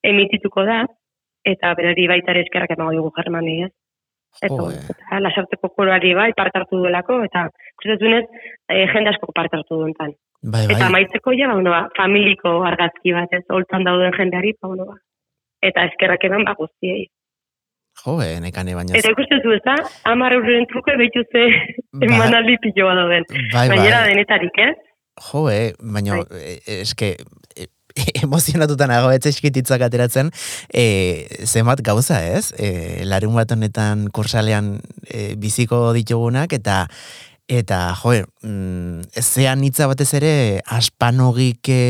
emitituko 0.03 0.65
da 0.67 0.81
eta 1.45 1.73
berari 1.77 2.07
baita 2.11 2.33
ere 2.33 2.43
eskerrak 2.45 2.73
emango 2.75 2.97
dugu 2.97 3.11
Germani, 3.15 3.63
ez? 3.67 3.71
Eta, 4.41 4.57
eh. 4.71 4.81
eta 4.93 5.19
lasarteko 5.25 5.69
koroari 5.75 6.13
bai 6.15 6.31
parte 6.37 6.59
hartu 6.59 6.77
duelako 6.81 7.21
eta 7.27 7.45
ikustetunez 7.75 8.23
e, 8.71 8.85
jende 8.93 9.09
asko 9.11 9.31
parte 9.35 9.57
hartu 9.57 9.79
duentan. 9.81 10.13
bai, 10.41 10.65
Eta 10.65 10.79
bai. 10.79 10.87
amaitzeko 10.89 11.33
ja, 11.37 11.47
ba, 11.49 11.55
bueno, 11.59 11.71
ba, 11.71 11.81
familiko 11.97 12.53
argazki 12.65 13.11
bat, 13.13 13.33
ez, 13.33 13.43
holtzan 13.49 13.83
dauden 13.83 14.13
jendeari, 14.17 14.53
ba, 14.61 14.67
bueno, 14.71 14.85
ba. 14.91 14.95
Eta 15.61 15.83
eskerrak 15.89 16.23
eman 16.29 16.45
ba 16.47 16.55
guztiei. 16.57 17.07
Jo, 18.03 18.15
eh, 18.23 18.39
nekane 18.41 18.73
baina. 18.73 18.95
Eta 18.97 19.11
ikustetu 19.11 19.51
ez 19.51 19.61
da, 19.65 19.75
amar 20.09 20.33
euren 20.33 20.65
truke 20.71 20.95
behitu 20.97 21.25
ze 21.31 21.43
Ba- 21.99 22.07
emanaldi 22.07 22.57
piloa 22.63 22.95
dauden. 22.95 23.27
Bai, 23.53 23.67
bai. 23.69 23.91
denetarik, 24.09 24.57
ez? 24.57 24.75
Jo, 25.27 25.49
eh, 25.49 25.73
baina, 25.81 26.21
Bai. 26.23 26.41
eh, 26.41 26.81
eske, 26.81 27.11
eh, 27.19 27.40
emozionatuta 28.25 28.87
nago 28.91 29.11
etxe 29.13 29.31
eskititzak 29.33 29.83
ateratzen, 29.87 30.31
e, 30.73 30.85
zenbat 31.45 31.83
gauza 31.85 32.21
ez, 32.25 32.51
e, 32.57 33.03
larun 33.07 33.35
bat 33.39 33.51
honetan 33.51 34.07
kursalean 34.13 34.77
e, 35.07 35.33
biziko 35.41 35.89
ditugunak, 35.97 36.53
eta 36.53 36.85
eta 37.51 37.91
jo, 37.99 38.13
mm, 38.47 39.09
zean 39.19 39.63
hitza 39.67 39.89
batez 39.91 40.13
ere 40.15 40.61
aspanogik 40.71 41.67
e, 41.67 41.81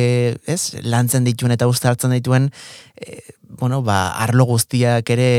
ez, 0.50 0.74
lantzen 0.82 1.28
dituen 1.28 1.54
eta 1.54 1.68
uztartzen 1.70 2.16
dituen 2.16 2.50
e, 2.98 3.20
bueno, 3.60 3.82
ba, 3.86 4.16
arlo 4.24 4.48
guztiak 4.50 5.10
ere 5.14 5.30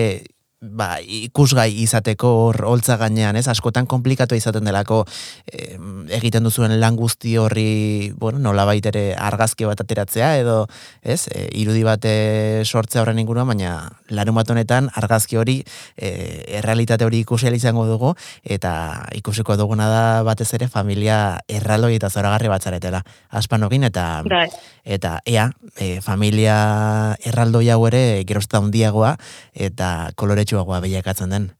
ba, 0.63 0.97
ikusgai 1.03 1.71
izateko 1.83 2.31
hor 2.47 2.61
holtza 2.71 2.97
gainean, 3.01 3.37
ez? 3.37 3.49
Askotan 3.51 3.89
komplikatu 3.91 4.39
izaten 4.39 4.65
delako 4.65 5.03
eh, 5.51 5.77
egiten 6.19 6.47
duzuen 6.47 6.75
lan 6.81 6.97
guzti 6.97 7.35
horri, 7.41 8.13
bueno, 8.19 8.39
nolabait 8.39 8.87
ere 8.87 9.05
argazki 9.19 9.67
bat 9.67 9.83
ateratzea 9.83 10.37
edo, 10.39 10.67
ez? 11.03 11.27
E, 11.35 11.49
irudi 11.61 11.83
bat 11.87 12.07
eh, 12.07 12.63
sortzea 12.65 13.03
horren 13.03 13.19
inguruan, 13.19 13.51
baina 13.51 13.75
larun 14.15 14.39
bat 14.39 14.51
honetan 14.55 14.89
argazki 14.95 15.41
hori 15.41 15.59
eh, 15.97 16.59
errealitate 16.63 17.05
hori 17.05 17.25
ikusi 17.27 17.51
izango 17.53 17.85
dugu 17.87 18.13
eta 18.45 19.09
ikusiko 19.19 19.57
duguna 19.59 19.89
da 19.91 20.05
batez 20.23 20.53
ere 20.55 20.69
familia 20.69 21.41
erraldoi 21.49 21.97
eta 21.97 22.09
zoragarri 22.09 22.49
batzaretela. 22.49 23.03
Aspanogin 23.31 23.85
eta 23.85 24.23
Bai. 24.25 24.47
eta 24.85 25.19
ea, 25.27 25.51
e, 25.77 26.01
familia 26.01 27.17
erraldoi 27.21 27.69
hau 27.71 27.81
ere 27.89 28.23
gerozta 28.29 28.59
handiagoa 28.63 29.17
eta 29.53 30.13
koloretsuagoa 30.53 30.81
bilakatzen 30.83 31.31
den. 31.31 31.51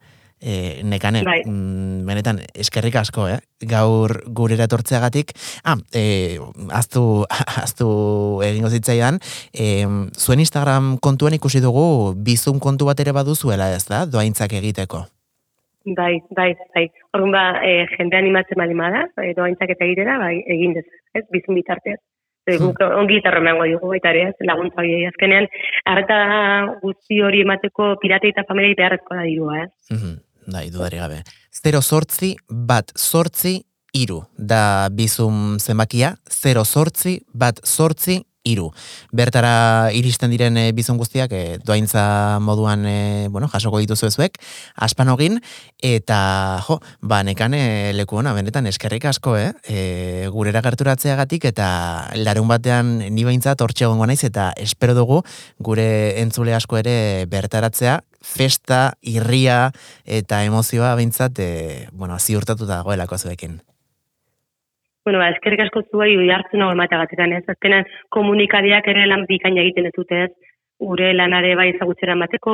E, 0.43 0.83
nekane, 0.83 1.23
Bai. 1.23 1.43
mm, 1.47 2.03
benetan, 2.05 2.41
eskerrik 2.59 2.97
asko, 2.99 3.29
eh? 3.31 3.39
gaur 3.63 4.25
gurera 4.27 4.65
etortzeagatik. 4.67 5.31
Ah, 5.63 5.77
e, 5.95 6.39
aztu, 6.75 7.25
aztu 7.65 8.43
egingo 8.43 8.69
zitzaidan, 8.69 9.21
e, 9.55 9.87
zuen 10.19 10.43
Instagram 10.43 10.97
kontuan 10.99 11.35
ikusi 11.39 11.63
dugu 11.63 12.15
bizun 12.17 12.59
kontu 12.59 12.91
bat 12.91 12.99
ere 12.99 13.13
baduzuela 13.15 13.71
ez 13.71 13.87
da, 13.87 14.05
doaintzak 14.05 14.53
egiteko. 14.59 15.05
Bai, 15.95 16.19
bai, 16.35 16.53
bai. 16.75 16.89
Orduan 17.15 17.33
ba, 17.35 17.45
e, 17.63 17.87
jende 17.95 18.19
animatzen 18.19 18.59
bali 18.59 18.75
bada, 18.75 19.07
e, 19.23 19.33
doaintzak 19.39 19.71
eta 19.77 19.87
egitera, 19.87 20.19
bai, 20.19 20.43
egin 20.51 20.75
dez, 20.75 20.89
ez, 21.15 21.23
bizun 21.31 21.55
bitartez. 21.55 22.01
Guk 22.51 22.81
ongi 22.83 23.21
gitarra 23.21 23.39
emango 23.39 23.69
dugu 23.71 23.93
baita 23.93 24.11
ere, 24.11 24.29
ez, 24.33 24.35
laguntza 24.49 24.83
hori 24.83 25.05
azkenean, 25.07 25.47
harta 25.87 26.17
guzti 26.83 27.21
hori 27.23 27.45
emateko 27.47 27.95
piratei 28.03 28.33
eta 28.35 28.43
familiei 28.49 28.75
beharrezkoa 28.75 29.21
da 29.21 29.29
dirua, 29.29 29.61
ez. 29.63 29.71
Mhm, 29.95 30.17
Bai, 30.51 30.71
dudari 30.71 30.99
gabe. 30.99 31.23
Zero 31.55 31.81
sortzi, 31.83 32.35
bat 32.49 32.91
sortzi, 32.97 33.61
iru. 33.95 34.23
Da 34.37 34.89
bizum 34.91 35.59
zenbakia, 35.61 36.17
zero 36.31 36.65
sortzi, 36.65 37.21
bat 37.33 37.61
sortzi, 37.63 38.23
iru. 38.45 38.71
Bertara 39.15 39.91
iristen 39.95 40.33
diren 40.35 40.57
e, 40.59 40.67
bizun 40.75 40.99
guztiak, 40.99 41.33
e, 41.33 41.59
doaintza 41.65 42.39
moduan, 42.43 42.85
e, 42.87 43.29
bueno, 43.31 43.49
jasoko 43.53 43.81
dituzu 43.83 44.09
ezuek, 44.11 44.39
aspanogin, 44.75 45.39
eta, 45.83 46.19
jo, 46.67 46.81
ba, 47.01 47.23
nekane 47.27 47.93
leku 47.97 48.19
ona, 48.19 48.35
benetan, 48.35 48.67
eskerrik 48.71 49.07
asko, 49.11 49.37
eh? 49.39 49.53
E, 49.65 50.29
gurera 50.35 50.63
gerturatzeagatik, 50.65 51.47
eta 51.53 51.69
larun 52.19 52.51
batean 52.51 52.99
ni 53.15 53.27
behintzat 53.29 53.63
hortxe 53.63 53.87
egongo 53.87 54.07
naiz, 54.11 54.23
eta 54.27 54.51
espero 54.57 54.97
dugu 54.99 55.23
gure 55.63 56.21
entzule 56.23 56.55
asko 56.59 56.81
ere 56.83 57.27
bertaratzea, 57.31 58.01
festa, 58.23 58.95
irria 59.03 59.73
eta 60.05 60.45
emozioa 60.47 60.95
behintzat, 60.99 61.39
e, 61.39 61.53
bueno, 61.93 62.19
ziurtatuta 62.19 62.83
dagoelako 62.83 63.19
zuekin. 63.19 63.61
Bueno, 65.05 65.19
ba, 65.19 65.31
eskerrik 65.35 65.65
asko 65.65 65.81
zuei 65.91 66.15
ui 66.17 66.29
hartzen 66.31 66.63
hau 66.63 66.71
emateagatik, 66.71 67.19
ez. 67.37 67.43
Azkenean 67.51 67.89
komunikadiak 68.17 68.87
ere 68.93 69.07
lan 69.11 69.27
bikaina 69.27 69.63
egiten 69.65 69.89
ez 69.91 69.97
dute, 69.97 70.21
ez. 70.29 70.51
Gure 70.83 71.09
lanare 71.15 71.51
bai 71.59 71.69
ezagutzera 71.73 72.15
emateko, 72.17 72.53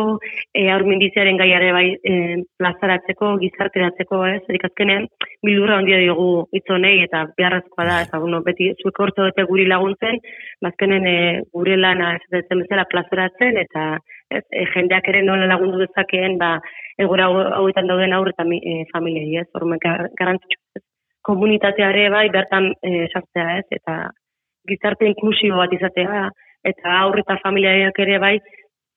e, 0.60 0.62
aur 0.72 0.84
minbiziaren 0.88 1.38
gaiare 1.40 1.68
bai 1.76 1.84
e, 2.10 2.14
plazaratzeko, 2.60 3.34
gizarteratzeko, 3.44 4.22
ez. 4.32 4.40
Erik 4.52 4.64
azkenean, 4.68 5.06
bildurra 5.44 5.78
handia 5.80 6.00
diogu 6.00 6.28
hitzonei 6.56 6.94
eta 7.04 7.22
beharrezkoa 7.36 7.86
da, 7.90 8.00
eta 8.08 8.20
bueno, 8.24 8.42
beti 8.48 8.72
zuek 8.82 9.00
hortzo 9.04 9.28
dute 9.28 9.44
guri 9.52 9.68
laguntzen, 9.68 10.20
bazkenen 10.64 11.08
e, 11.12 11.16
gure 11.52 11.76
lana 11.76 12.14
ez 12.16 12.26
detzen 12.36 12.64
bezala 12.64 12.88
plazaratzen, 12.92 13.60
eta 13.64 13.88
ez, 14.28 14.44
e, 14.52 14.66
jendeak 14.74 15.08
ere 15.12 15.24
nola 15.24 15.48
lagundu 15.52 15.84
dezakeen, 15.84 16.36
ba, 16.40 16.54
egora 17.06 17.28
hau- 17.28 17.48
hauetan 17.62 17.88
dauden 17.92 18.16
aurre 18.16 18.36
eta 18.36 18.48
e, 18.60 18.84
familiei, 18.92 19.36
ez. 19.44 19.48
Hormen 19.56 19.84
garrantzitsu, 19.84 20.64
ez 20.76 20.84
komunitatea 21.28 21.90
ere 21.94 22.08
bai 22.14 22.26
bertan 22.34 22.70
e, 22.82 23.06
sartzea 23.12 23.58
ez, 23.60 23.66
eta 23.78 23.98
gizarte 24.68 25.08
inklusibo 25.08 25.60
bat 25.62 25.74
izatea, 25.78 26.28
eta 26.72 26.94
aurre 27.02 27.24
eta 27.24 27.38
familiak 27.42 28.00
ere 28.04 28.18
bai, 28.22 28.36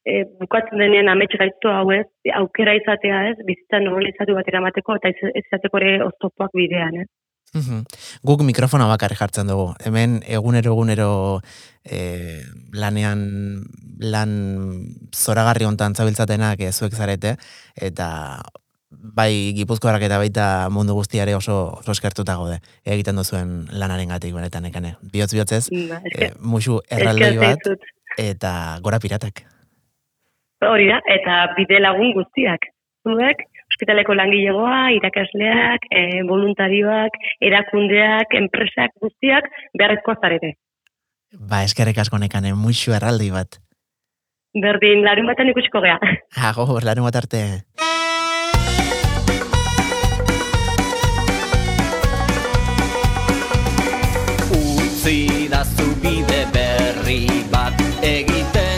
e, 0.06 0.22
bukatzen 0.42 0.82
denean 0.82 1.12
amets 1.12 1.34
gaizto 1.40 1.74
hau 1.74 1.90
ez, 1.96 2.06
aukera 2.42 2.76
izatea 2.80 3.26
ez, 3.32 3.36
bizitza 3.48 3.82
normalizatu 3.84 4.38
bat 4.38 4.54
eramateko, 4.54 5.00
eta 5.00 5.12
ez 5.14 5.34
izateko 5.46 5.84
ere 5.84 5.98
oztopoak 6.08 6.56
bidean 6.58 7.04
ez. 7.04 7.10
Mhm. 7.52 7.84
Guk 8.24 8.46
mikrofona 8.48 8.86
bakarri 8.88 9.18
jartzen 9.20 9.50
dugu. 9.52 9.74
Hemen 9.84 10.22
egunero 10.24 10.72
egunero 10.72 11.12
e, 11.84 12.40
lanean 12.72 13.26
lan 14.00 14.32
zoragarri 15.12 15.68
hontan 15.68 15.96
zabiltzatenak 15.96 16.64
e, 16.64 16.72
zuek 16.72 16.96
zarete 16.96 17.36
eta 17.76 18.08
bai 18.92 19.54
gipuzkoarrak 19.56 20.04
eta 20.04 20.18
baita 20.20 20.46
mundu 20.70 20.94
guztiare 20.98 21.36
oso, 21.36 21.72
oso 21.80 21.92
eskertuta 21.96 22.36
gaude 22.36 22.60
egiten 22.86 23.16
duzuen 23.16 23.68
lanaren 23.72 24.10
gatik 24.12 24.34
benetan 24.36 24.66
ekane. 24.68 24.96
Biotz 25.14 25.32
bihotzez, 25.34 25.70
Ba, 25.90 26.02
e, 26.04 26.10
esker- 26.12 26.36
musu 26.42 26.82
erraldoi 26.92 27.38
bat 27.40 27.72
eta 28.20 28.52
gora 28.84 29.00
piratak. 29.00 29.46
Hori 30.62 30.90
da, 30.92 31.00
eta 31.10 31.40
bide 31.58 31.80
lagun 31.82 32.12
guztiak. 32.14 32.68
Zuek, 33.08 33.40
ospitaleko 33.74 34.14
langilegoa, 34.14 34.92
irakasleak, 34.94 35.88
e, 35.90 36.22
voluntarioak, 36.30 37.16
erakundeak, 37.42 38.36
enpresak 38.38 38.94
guztiak 39.02 39.48
beharrezkoa 39.80 40.20
zarete. 40.22 40.54
Ba, 41.40 41.64
eskerrik 41.64 41.98
asko 42.04 42.20
nekane, 42.22 42.54
musu 42.54 42.94
erraldoi 42.94 43.32
bat. 43.34 43.58
Berdin, 44.52 45.00
larun 45.08 45.30
batan 45.32 45.48
ikusiko 45.48 45.80
gea. 45.82 45.96
Ago, 46.50 46.66
larun 46.84 47.06
bat 47.08 47.16
arte. 47.22 47.42
Utzi 55.02 55.50
da 55.50 55.64
zu 55.64 55.96
bide 56.02 56.46
berri 56.54 57.26
bat 57.50 57.74
egiten 58.04 58.71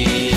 Yeah. 0.00 0.29